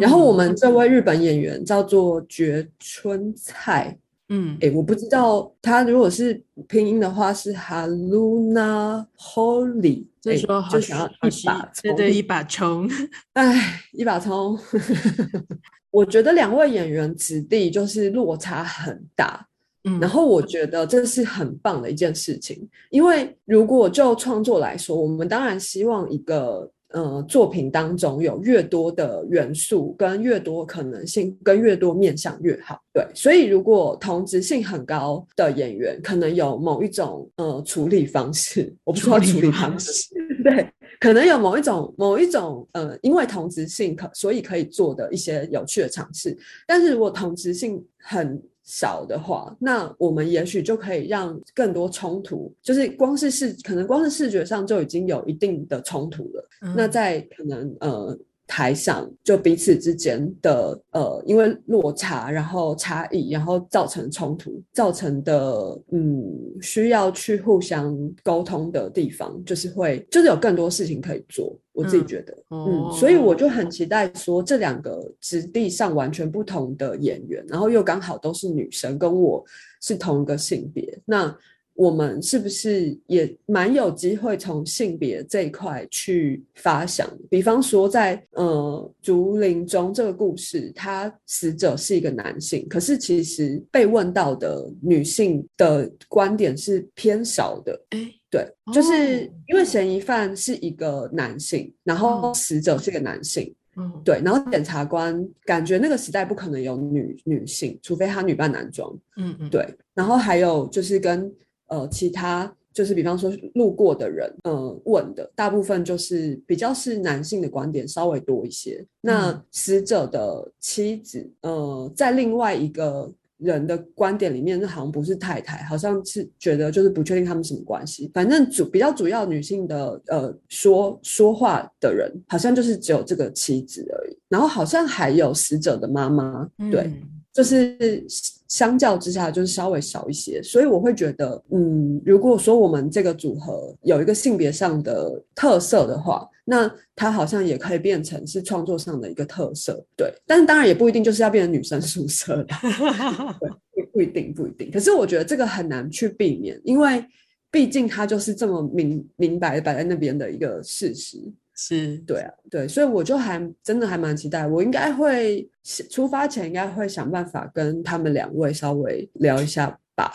[0.00, 3.96] 然后我们这位日本演员叫做绝春菜，
[4.28, 12.88] 嗯，哎，我不知道他如果是拼音的话是 Haluna Holy，所以说就想要一把对对一把葱，
[13.34, 14.58] 哎，一把葱。
[15.90, 19.46] 我觉得两位演员子弟就是落差很大。
[19.84, 32.80] 嗯然后我觉得这是很棒的一件事情，因为如果就创作来说，我们当然希望一个呃作品当中有越多的元素跟越多可能性跟越多面向越好。
[32.92, 40.68] 对，所以如果同质性很高的演员可能有某一种呃处理方式，我不知道处理方式，对，
[41.00, 56.48] 可能有某一种某一种呃因为同质性可所以可以做的一些有趣的尝试，但是如果同质性很少的话，那我们也许就可以让更多冲突，就是光是视，可能光是视觉上就已经有一定的冲突了。
[56.76, 58.18] 那在可能呃。
[58.52, 66.22] 台上就彼此之间的呃，因为落差，然后差异，然后造成冲突，造成的嗯，
[66.60, 71.58] 需要去互相沟通的地方，就是会就是有更多事情可以做。
[71.72, 79.42] 我自己觉得，嗯，所以我就很期待说这两个质地上完全不同的演员，然后又刚好都是女生，跟我
[79.80, 81.34] 是同一个性别，那。
[81.74, 87.08] 我们是不是也蛮有机会从性别这一块去发想？
[87.30, 97.80] 比方说，在呃竹林中这个故事，他死者是一个男性，可是其实被问到的女性的观点是偏少的。
[97.90, 111.32] 哎，对，就是因为嫌疑犯是一个男性，然后死者是一个男性，嗯，对，然后检察官感觉那个时代不可能有女女性，除非他女扮男装，嗯嗯，对，然后还有就是跟。
[111.72, 118.84] 呃，其他就是比方说路过的人，呃，问的大部分就是比较是男性的观点稍微多一些。
[119.00, 128.10] 那死者的妻子，呃，在另外一个人的观点里面，那好像不是太太，好像是觉得就是不确定他们什么关系。
[128.12, 134.18] 反正主比较主要女性的呃说说话的人，好像就是只有这个妻子而已。
[134.28, 136.90] 然后好像还有死者的妈妈，对。
[137.32, 138.04] 就是
[138.46, 150.12] 相较之下，就是稍微少一些，所以我会觉得，嗯，如果说我们这个组合有一个性别上的特色的话，那它好像也可以变成是创作上的一个特色，对。
[150.26, 152.48] 但是当然也不一定就是要变成女生宿舍的，
[153.74, 154.70] 对，不一定，不一定。
[154.70, 157.02] 可是我觉得这个很难去避免，因为
[157.50, 161.16] 毕竟它就是这么明明白摆在那边的一个事实。
[161.64, 165.48] 是对啊，对，所以我就还真的还蛮期待，我应该会
[165.90, 170.10] 出发前应该会想办法跟他们两位稍微聊一下吧，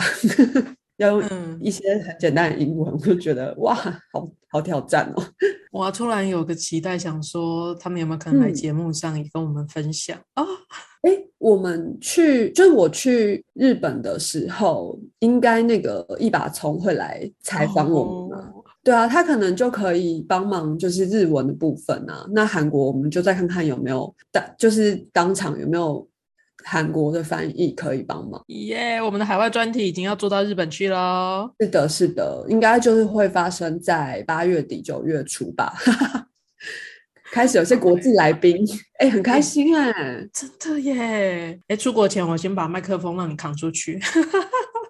[0.98, 3.74] 要用一些很简单的英文，我就觉得哇，
[4.12, 5.24] 好好挑战哦。
[5.72, 10.44] 我突然有个期待，想说他们有没有可能来节目上也跟我们分享啊？
[11.04, 18.54] 哎，我们去就是我去日本的时候，应该那个一把葱会来采访我们吗？
[18.88, 22.26] 对啊，他可能就可以帮忙，就是日文的部分啊。
[22.32, 26.08] 那韩国我们就再看看有没有当，就是当场有没有
[26.63, 28.41] 韩国的翻译可以帮忙。
[28.47, 31.52] 耶，我们的海外专题已经要做到日本去喽。
[31.60, 35.73] 是的，是的，应该就是会发生在八月底九月初吧。
[37.34, 38.65] 开始有些国际来宾，
[39.00, 39.93] 哎，很开心哎，
[40.32, 41.60] 真的耶。
[41.67, 44.00] 哎，出国前我先把麦克风让你扛出去。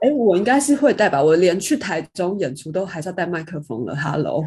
[0.01, 3.95] 哎，我应该是会带吧，我连去台中演出都还是要带麦克风了。
[3.95, 4.43] Hello，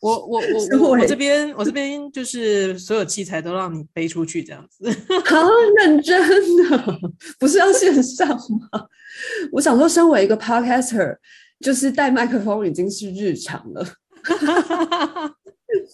[0.00, 0.40] 我我
[0.78, 4.90] 我 我这边我这边就是所有器材都让你背出去这样子。
[5.24, 6.20] 好 认真
[6.68, 6.98] 的，
[7.38, 8.86] 不是要线上吗？
[9.52, 11.16] 我想说，身为一个 podcaster，
[11.60, 13.86] 就是带麦克风已经是日常了。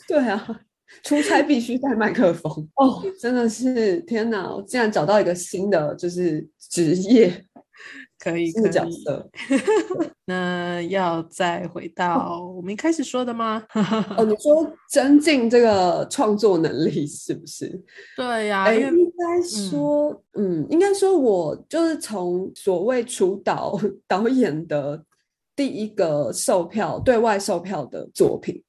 [0.07, 0.61] 对啊，
[1.03, 4.51] 出差必须带麦克风哦，真的是天哪！
[4.55, 7.45] 我竟然找到一个新的就是职业。
[8.19, 9.31] 可以，可角色。
[10.25, 13.65] 那要再回到我们一开始说的吗？
[14.17, 17.81] 哦，你说增进这个创作能力是不是？
[18.17, 25.03] 对呀，应该说，嗯，应该说，我就是从所谓主导 导演的
[25.57, 28.63] 第一个售票对外售票的作品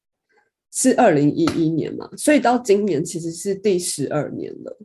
[0.71, 4.77] 是二零一一年嘛，所以到今年其实是第十二年了。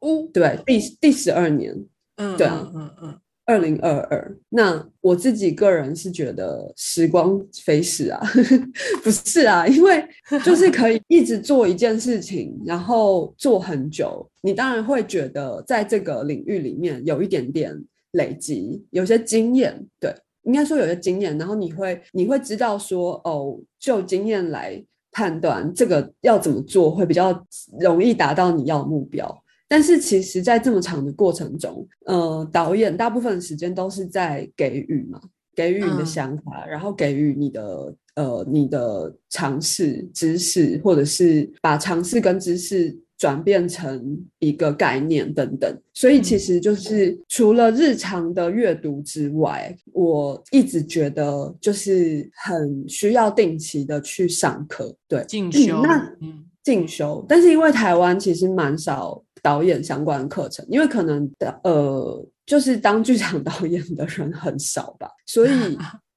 [0.00, 1.74] 哦，对，第第十二年，
[2.16, 3.20] 嗯，对啊，嗯嗯。
[3.50, 8.20] 二零二二，那我自己个人是觉得时光飞逝啊，
[9.02, 10.06] 不是啊，因为
[10.44, 17.76] 就是可以一直做一件事情，然后做很久，你当然会觉得在这个领域里面有一点点
[18.12, 24.80] 累积，有些经验，对，应该说有些经验，然后你会你会知道说，哦，就经验来
[25.10, 27.44] 判断这个要怎么做会比较
[27.80, 29.42] 容易达到你要的目标。
[29.72, 35.20] 但是其实，在这么长的过程中，呃，导演大部分的时间都是在给予嘛，
[35.54, 36.06] 给予你的嗯。
[36.06, 45.72] 想法，然后给予你的呃你的尝试、知识，或者是把尝试跟知识转变成一个概念等等。
[45.94, 61.28] 所以其实就是除了日常的阅读之外，我一直觉得就是很需要定期的去上课，对，进修，那嗯进修，但是因为台湾其实蛮少导演相关的课程，因为可能
[61.64, 65.50] 呃，就是当剧场 导演的人很少吧，所以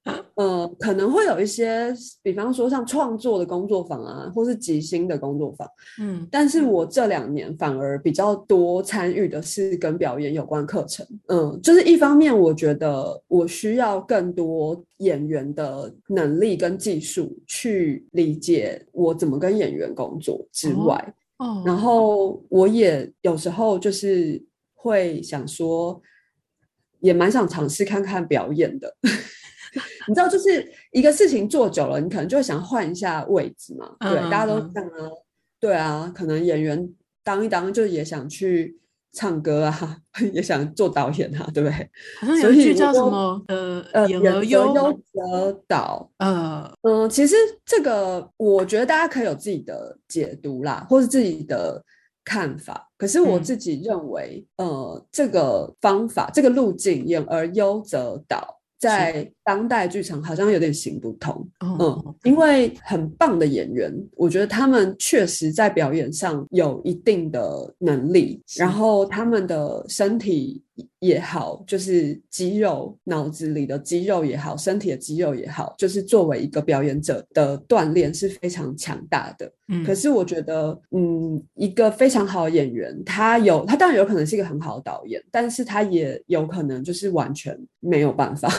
[0.35, 5.67] 呃，可能会有一些，比方说像创作的工作坊啊，或是即兴的工作坊。
[5.99, 24.43] 嗯但是我这两年反而比较多参与的是跟表演有关课程，嗯，就是一方面我觉得我需要更多演员的能力跟技术去理解我怎么跟演员工作之哦外，哦，然后我也有时候就是
[24.73, 26.01] 会想说，
[26.99, 28.93] 也蛮想尝试看看表演的。
[30.07, 33.95] 你知道，就是一个事情做久了，你可能就会想换一下位置嘛。
[33.99, 35.09] 对，嗯大家都嗯这样啊。
[35.59, 36.93] 对啊，可能演员
[37.23, 38.77] 当一当，就也想去
[39.13, 39.97] 唱歌啊，
[40.33, 41.89] 也想做导演啊，对不对？
[42.19, 51.81] 好像有所以我一句叫什么呃呃，演而优优则导，呃嗯，其实这个我觉得大家可以有自己的解读啦，或是自己的
[52.25, 52.89] 看法。
[52.97, 61.35] 可是我嗯自己认为，呃，这个方法、这个路径，演而优则导，在当代剧场好像有点行不通。
[61.59, 70.62] 哦嗯，因为很棒的演员，我觉得他们确实在表演上有一定的能力，然后他们的身体
[70.99, 79.51] 也好，就是肌肉、脑子里的肌肉也好，身体的肌肉也好，就是作为一个表演者的锻炼是非常强大的。
[79.67, 88.49] 嗯可是我觉得，嗯，一个非常好的演员，他有他当然有可能是一个很好的导演，但是他也有可能就是完全没有办法。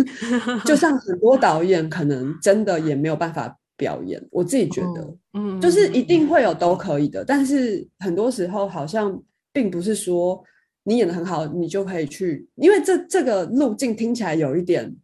[0.64, 9.20] 就像很多导演可能真的也没有办法表演，我自己觉得，哦嗯就是一嗯定会有都可以的，但是很多时候好像
[9.52, 10.42] 并不是说
[10.84, 14.94] 你演的很好，你就可以去，因为这这个路径听起来有一点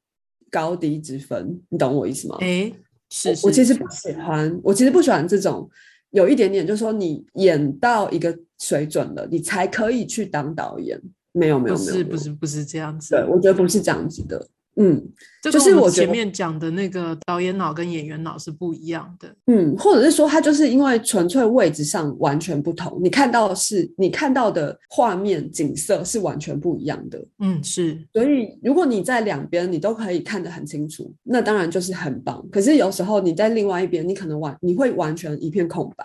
[0.50, 2.36] 高低之分，你懂我意思吗？
[2.40, 2.72] 哎
[3.08, 5.70] 是我其实不喜欢，我其实不喜欢这种
[6.10, 11.00] 有一点点，就是说你演到一个水准了，你才可以去当导演。
[11.30, 14.48] 没有没有不是不是不是这样子对，我觉得不是这样子的。
[14.78, 15.02] 嗯
[15.42, 19.34] 就是我前面讲的那个导演脑跟演员脑是不一样的。
[19.46, 27.24] 嗯，或者是说，他就是因为纯粹位置上完全不同，你看到的是你看到的画面景色是完全不一样的。
[27.38, 32.44] 嗯，是所以，如果你在两边你都可以看得很清楚，那当然就是很棒。
[32.50, 36.04] 可是有时候你在另外一边，你可能完你会完全一片空白，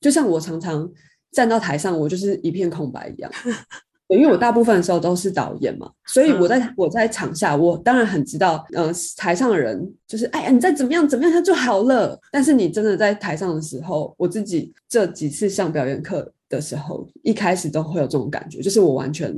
[0.00, 0.90] 就像我常常
[1.30, 3.30] 站到台上，我就是一片空白一样。
[4.08, 12.18] 对因为我大部分的时候都是导演嘛，所以我在我在场下，我当然很知道，呃，台上的人就是，哎呀，你再怎么样怎么样，他就好了。
[12.32, 19.34] 但是你真的在台上的时候，我自己这几次上表演课的时候，一开始都会有这种感觉，就是我完全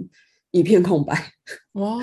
[0.53, 1.21] 一片空白。
[1.75, 1.99] 哇，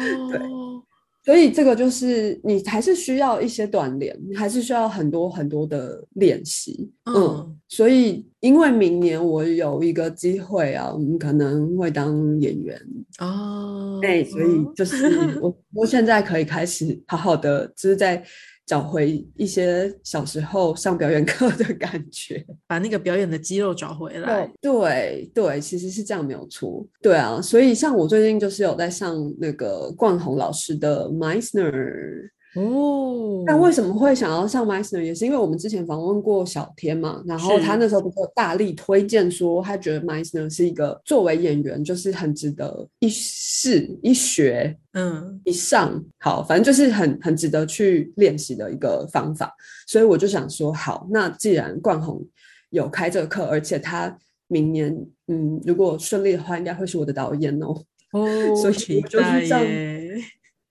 [1.23, 6.89] 所以这个就是你还是需要一些锻炼，你还是需要很多很多的练习。
[7.05, 12.81] 嗯，嗯所以因为明年我有一个机会啊，我们可能会当演员，
[13.19, 18.23] 哦，哎、所以就是 我我现在可以开始好好的，就是在
[18.65, 22.41] 找回一些小时候上表演课的感觉。
[22.67, 24.49] 把那个表演的肌肉找回来。
[24.61, 26.87] 对对，其实是这样没有错。
[27.01, 32.29] 对啊，所以像我最近就是有在上那个冠宏老师的 Meisner。
[32.57, 49.53] 哦，但为什么会想要上 Meisner，也是因为我们之前访问过小天嘛，然后他那时候不是有大力推荐说，他觉得 Meisner 是一个作为演员就是很值得一试一学嗯一上，好，反正就是很很值得去练习的一个方法。
[49.85, 52.25] 所以我就想说，好，那既然冠宏
[52.71, 54.91] 有开这个课，而且他明年
[55.27, 57.75] 嗯，如果顺利的话，应该会是我的导演哦。
[58.13, 60.15] 哦，所以我就是这样耶。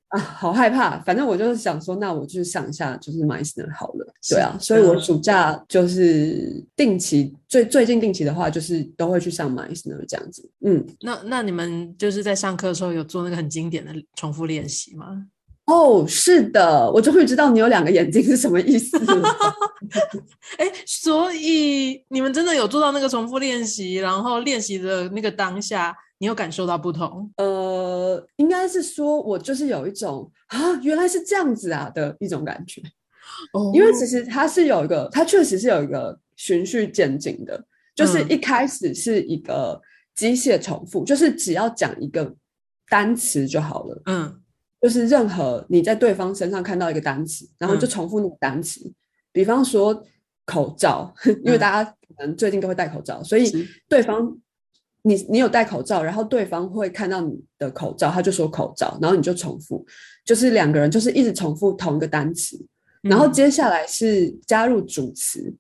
[0.09, 0.99] 啊，好害怕。
[1.01, 4.15] 反正我就是想说，那我去上一下就是 Meisner 好了。
[4.29, 10.49] 对啊，所以我暑假就是定期最最近定期的话，就是都会去上 Meisner 这样子。
[10.65, 15.27] 嗯，那那你们就是在上课的时候有做那个很经典的重复练习吗？
[15.67, 19.23] 哦，是的，我终于知道你有两个眼睛是什么意思了。
[20.59, 27.31] 哎，所以你们真的有做到那个重复练习，然后练习的那个当下，你有感受到不同？
[27.37, 32.81] 呃，应该是说我就是有一种啊，原来是这样子啊的一种感觉。
[33.53, 37.63] 哦因为其实它是有一个，它确实是有一个循序渐进的，
[37.95, 39.81] 就是嗯一开始是一个
[40.15, 42.35] 机械重复，就是只要讲一个
[42.89, 44.41] 单词就好了，嗯
[44.81, 48.81] 就是任何你在对方身上看到一个单词，然后就嗯重复那个单词，
[49.33, 50.03] 比方说
[50.47, 51.13] 口罩，
[51.45, 54.39] 因为嗯大家可能最近都会戴口罩，所以是对方。
[55.07, 59.87] 你你有戴口罩，然后对方会看到你的口罩，他就说口罩，然后你就重复，
[60.25, 62.61] 就是两个人就是一直重复同一个单词，
[63.03, 63.33] 然后嗯。
[63.33, 65.55] 接下来是加入主词，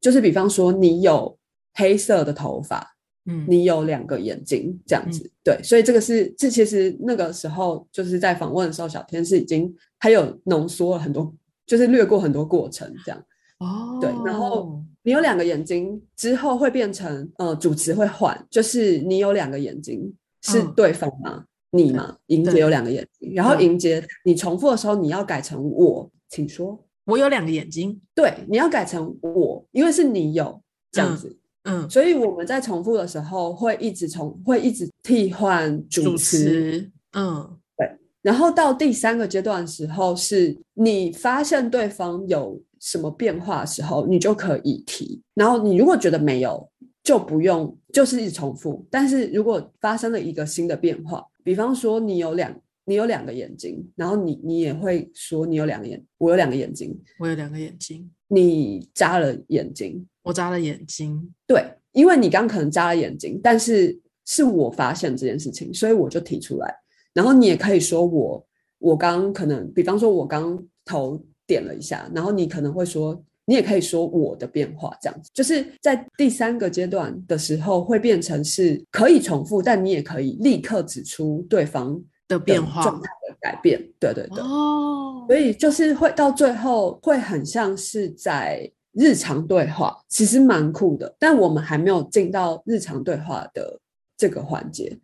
[0.00, 1.38] 就是比方说你有
[1.74, 3.46] 黑色的头发，嗯。
[3.48, 11.32] 你有两个眼睛这样子，对，所以这个是这其实那个时候就是在访问的时候，小天是已经还有浓缩了很多，
[11.64, 13.24] 就是略过很多过程这样。
[13.60, 13.98] 哦。
[14.00, 20.72] 对然后你有两个眼睛之后会变成呃主词会换，就是你有两个眼睛是嗯。
[20.74, 21.44] 对方吗？
[21.70, 23.64] 你吗，莹对姐有两个眼睛，然后对。
[23.64, 26.78] 莹姐你重复的时候你要改成我，请说。
[27.04, 37.90] 我有两个眼睛，对，你要改成我，因为是你有这样嗯子，嗯，所以我们在重复的时候会一直重，会一直替换主主词，嗯，对
[38.20, 45.22] 然后到第三个阶段的时候，是你发现对方有什么变化的时候，你就可以提。
[45.34, 46.68] 然后你如果觉得没有，
[47.04, 48.84] 就不用，就是一直重复。
[48.90, 52.52] 但是如果发生了一个新的变化，比方说你有两，
[52.84, 66.74] 你有两个眼睛，然后你你也会说你有两个眼，我有两个眼睛，我有两个眼睛，你眨了眼睛，我眨了眼睛，对，因为你刚可能眨了眼睛，但是是我发现这件事情，所以我就提出来。
[67.14, 68.44] 然后你也可以说我，
[68.78, 81.94] 我刚可能，比方说我刚头点了一下，然后你可能会说，你也可以说我的变化，这样子，就是在第三个阶段的时候会变成是可以重复，但你也可以立刻指出对方
[82.28, 83.78] 的的变化状态的改变。
[83.98, 84.42] 对对对。
[84.42, 93.78] 哦，所以就是会到最后会很像是在日常对话，其实蛮酷的，但我们还没有进到日常对话的
[94.16, 94.96] 这个环节，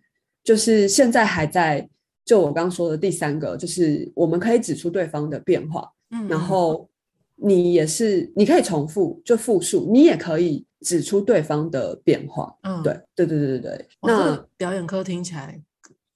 [0.44, 1.88] 就是现在还在
[2.24, 6.88] 就我刚刚说的第三个，就是我们可以指出对方的变化，嗯，然后
[7.36, 15.60] 你也是你可以重复就复述，你也可以指出对方的变化，嗯，对对对对对那表演课听起来，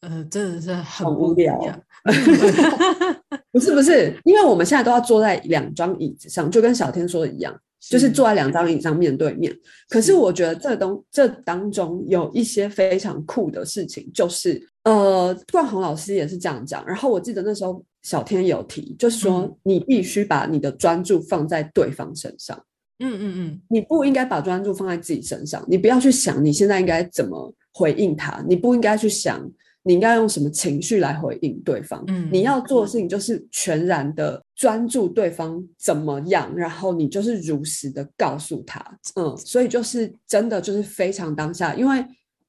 [0.00, 1.80] 呃，真的是很无聊样。
[3.52, 7.54] 不是不是，因为我们现在都要坐在两张椅子上，就跟小天说的一样。
[7.90, 9.52] 就是坐在两张椅上面对面。
[9.88, 16.86] 可是我觉得这东这当中有一些非常酷的事情，就是呃，冠宏老师也是这样讲。
[16.86, 22.56] 然后我记得那时候小天有提，就是说嗯你必须把你的专注放在对方身上，
[22.98, 25.64] 嗯嗯嗯，你不应该把专注放在自己身上。
[25.68, 29.48] 你不要去想你现在应该怎么回应他，你不应该去想
[29.84, 32.02] 你应该用什么情绪来回应对方。
[32.08, 38.80] 嗯你要做的事情就是全然的专注对方怎么样，然后你就是如实的告诉他，
[39.16, 42.04] 嗯，所以就是真的就是非常当下，因为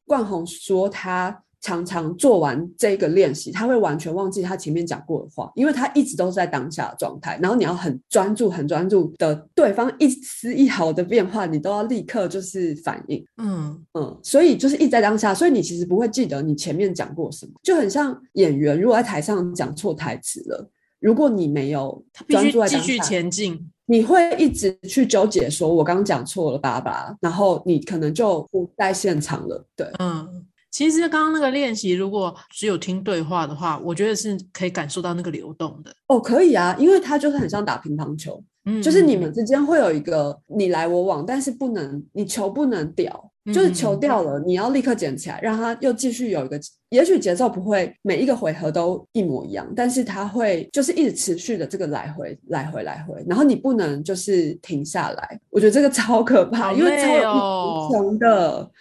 [0.05, 13.25] 冠宏说他常常做完这个练习，他会完全忘记他前面讲过的话，因为他一直都是在当下的状态，然后你要很专注、很专注的对方一丝一毫的变化，你都要立刻就是反应。
[13.37, 23.69] 嗯嗯，所以就是一直在当下，所以你其实不会记得你前面讲过什么，就很像演员如果在台上讲错台词了，如果你没有专注在当下，前进。
[23.85, 29.61] 你会一直去纠结说我刚刚讲错了爸爸，然后你可能就不在现场了。
[29.75, 30.25] 对，嗯，
[30.73, 35.93] 其实刚刚那个练习，如果只有听对话的话，我觉得是可以感受到那个流动的。
[36.07, 43.99] 哦，可以啊，因为它就是很像打乒乓球，嗯，就是你嗯们之间会有一个你来我往，但是不能你球不能掉，就是球嗯。
[43.99, 57.87] 掉了，你要立刻捡起来，让它又继续有一个，也许节奏不会每一个回合都一模一样，但是它会就是一直持续的这个来回来回来回，然后你不能就是停下来，我觉得这个超可怕，好因为超累有哦。
[57.89, 58.71] 无穷的，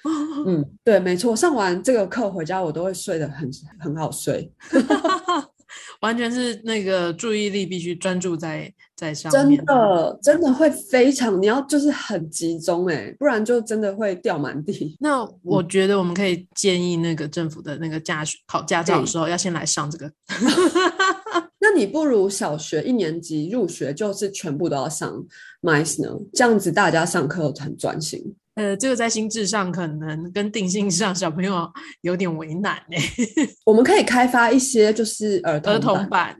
[0.47, 4.53] 嗯， 对，没错，上完这个课回家我都会睡得很很好睡，
[6.03, 9.65] 完全是那个注意力必须专注在在上面真。
[9.67, 14.97] 的真的会非常，你要就是很集中哎、不然就真的会掉满地。
[15.01, 20.13] 那我觉得我们可以建议那个政府的那个驾训考驾照的对时候，要先来上这个。
[21.61, 25.25] 那你不如小学一年级入学就是全部都要上
[25.63, 26.11] MICE 呢？
[26.35, 28.35] 这样子大家上课很专心。
[28.55, 31.71] 呃，这个在心智上可能跟定性上小朋友
[32.03, 32.97] 有点为难呢、
[33.65, 36.37] 我们可以开发一些就是儿童儿童版版，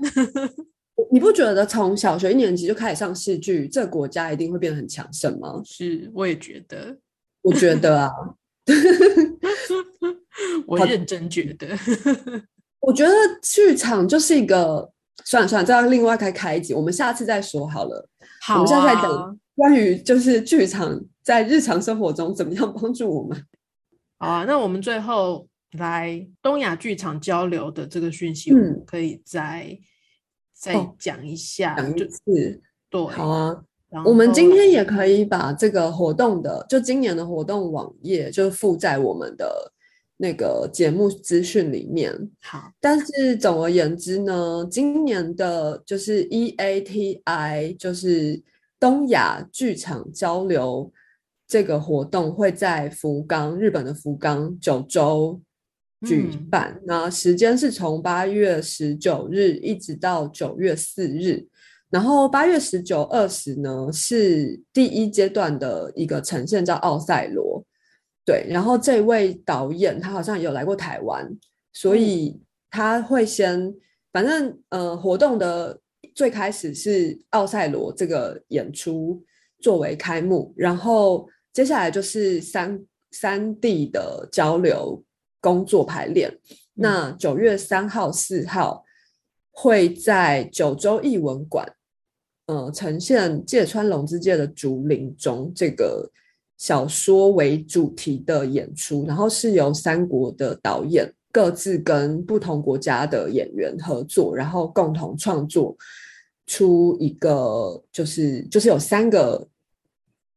[1.11, 5.63] 你不觉得从小学一年级就开始上戏剧，这个国家一定会变得很强盛吗？
[5.65, 6.99] 是我也觉得，
[7.41, 8.11] 我觉得啊，
[10.67, 11.67] 我认真觉得，
[12.81, 14.93] 我觉得剧场就是一个
[15.25, 18.07] 算了算了，这样另外开开一集，我们下次再说好了。
[18.43, 23.47] 好、啊，我们下次再讲关于就是剧场在日常生活中怎么样帮助我们。
[24.19, 29.79] 好啊，那我们最后来东亚剧场交流的这个讯息，嗯我们可以再、
[30.53, 31.75] 再哦讲一下。
[31.75, 33.65] 讲就一次，对，好啊。
[34.07, 39.71] 我们今天也可以把这个活动的，就今年的活动网页，就附在我们的
[40.17, 42.11] 那个节目资讯里面。
[42.41, 48.43] 好，但是总而言之呢，今年的就是 EATI，就是
[48.81, 50.91] 东亚剧场交流
[51.53, 55.39] 这个活动会在福冈，日本的福冈九州
[56.01, 56.81] 举嗯办。
[56.87, 61.47] 那时间是从八月十九日一直到九月四日。
[61.91, 67.63] 然后八月十九、二十呢是第一阶段的一个呈现，叫奥赛罗。
[68.25, 71.31] 对，然后这位导演他好像也有来过台湾，
[71.75, 72.41] 所以
[72.71, 73.75] 他会先，
[74.11, 75.79] 反正呃，活动的
[76.15, 79.23] 最开始是奥赛罗这个演出
[79.61, 85.03] 作为开幕，然后接下来就是三三地的交流
[85.41, 86.39] 工作排练。
[86.75, 88.83] 那九月三号、四号
[89.51, 91.67] 会在九州艺文馆，
[92.47, 96.11] 呃，呈现芥川龙之介的《竹林中》这个
[96.57, 105.77] 小说为主题的演出，然后是由三国的导演各自跟不同国家的演员合作，然后共同创作
[106.47, 109.47] 出一个，就是就是有三个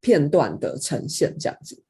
[0.06, 1.82] 片段的呈现这样子。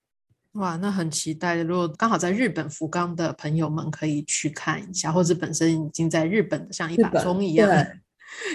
[0.53, 1.57] 哇，那很期待。
[1.57, 7.69] 如果刚好在日本福冈的朋友们可以去看一下，或者本身已经在日本的像一把钟一样，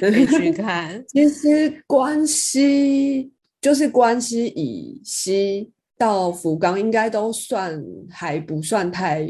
[0.00, 1.04] 对 可以去看。
[1.08, 3.30] 其实关西
[3.60, 9.20] 就是关西以西到福冈，应该都算还不算太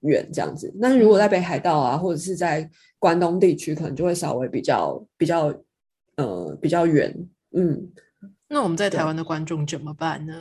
[0.00, 0.72] 远这样子。
[0.76, 2.66] 那如果在北海道啊，或者是在
[2.98, 5.54] 关东地区，可能就会稍微比较比较
[6.16, 7.14] 呃比较远。
[7.56, 7.86] 嗯，
[8.54, 10.32] 那我们在台对湾的观众怎么办呢？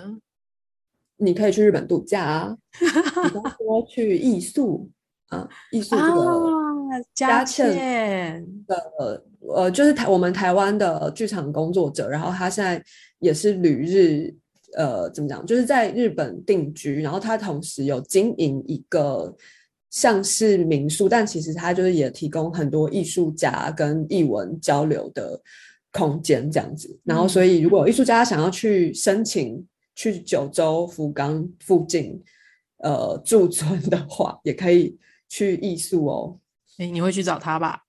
[1.18, 4.88] 你可以去日本度假啊， 比方说去艺宿
[5.30, 6.22] 啊，艺宿这个。
[6.22, 8.47] 啊，加加券券，
[9.55, 12.80] 呃，就是台我们台湾的剧场工作者，然后他现在
[13.18, 14.32] 也是旅日，
[14.78, 19.36] 呃，怎么讲，就是在日本定居，然后他同时有经营一个
[19.89, 25.41] 像是民宿，但其实他就是也提供很多艺术家跟艺文交流的
[25.94, 27.00] 空间这样子。
[27.06, 29.66] 然后，所以如果有艺术家想要去申请
[29.96, 32.22] 去九州福冈附近
[32.80, 34.98] 呃驻村的话， 也可以
[35.30, 36.38] 去艺术哦。
[36.80, 37.80] 哎，你会去找他吧？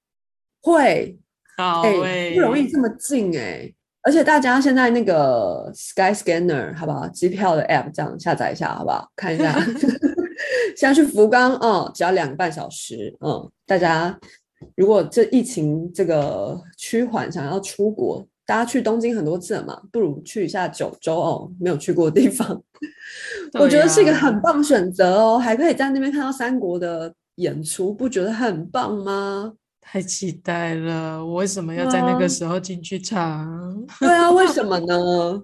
[0.60, 1.18] 会，
[1.56, 7.08] 好哎、诶不容易这么近哎、而且大家现在那个 Sky Scanner 好不好？
[7.08, 9.10] 机票的 App 这样下载一下好不好？
[9.16, 9.58] 看一下，
[10.76, 13.16] 现在去福冈哦，只要两个半小时。
[13.20, 14.18] 嗯，大家
[14.76, 22.62] 如果这疫情这个趋缓，想要出国，大家去东京很多次了嘛，不如去一下九州哦，没有去过的地方，
[23.60, 29.54] 我觉得是一个很棒选择哦，还可以在那边看到三国的演出，不觉得很棒吗？
[29.86, 31.22] 太期待了！
[31.24, 33.86] 我为什么要在那啊个时候进去场？
[34.00, 35.42] 对啊，为什么呢？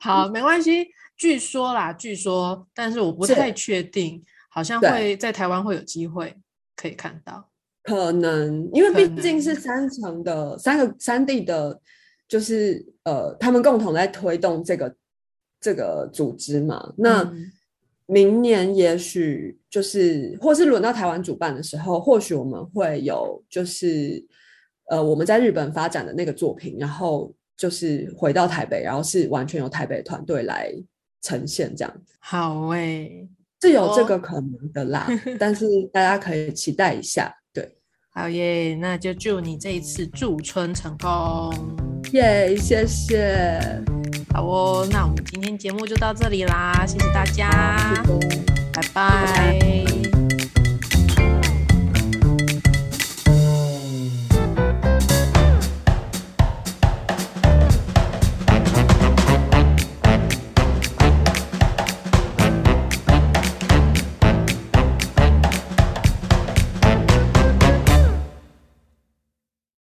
[0.00, 0.88] 好，没关系。
[1.18, 6.34] 据说啦，据说，但是我不太确定，好像对会在台湾会有机会
[6.74, 7.49] 可以看到。
[7.90, 11.80] 可能，因为毕竟是三层的三个三地的，
[12.28, 14.94] 就是呃，他们共同在推动这个
[15.60, 16.92] 这个组织嘛。
[16.96, 17.50] 那嗯
[18.06, 24.24] 明年也许就是，或是轮到台湾主办的时候，或许我们会有就是
[24.88, 30.72] 呃，我们在日本发展的那个作品，然后就是回到台北，然后是完全由台北团队来
[31.22, 32.14] 呈现这样子。
[32.18, 33.28] 好诶、
[33.60, 35.06] 是有这哦个可能的啦，
[35.38, 37.32] 但是大家可以期待一下。
[38.14, 38.74] 对，好耶！
[38.80, 41.52] 那就祝你这一次驻村成功。
[42.12, 43.60] 耶、谢谢。
[44.34, 48.02] 好哦，那我们今天节目就到这里啦，谢谢大家，
[48.72, 49.58] 拜拜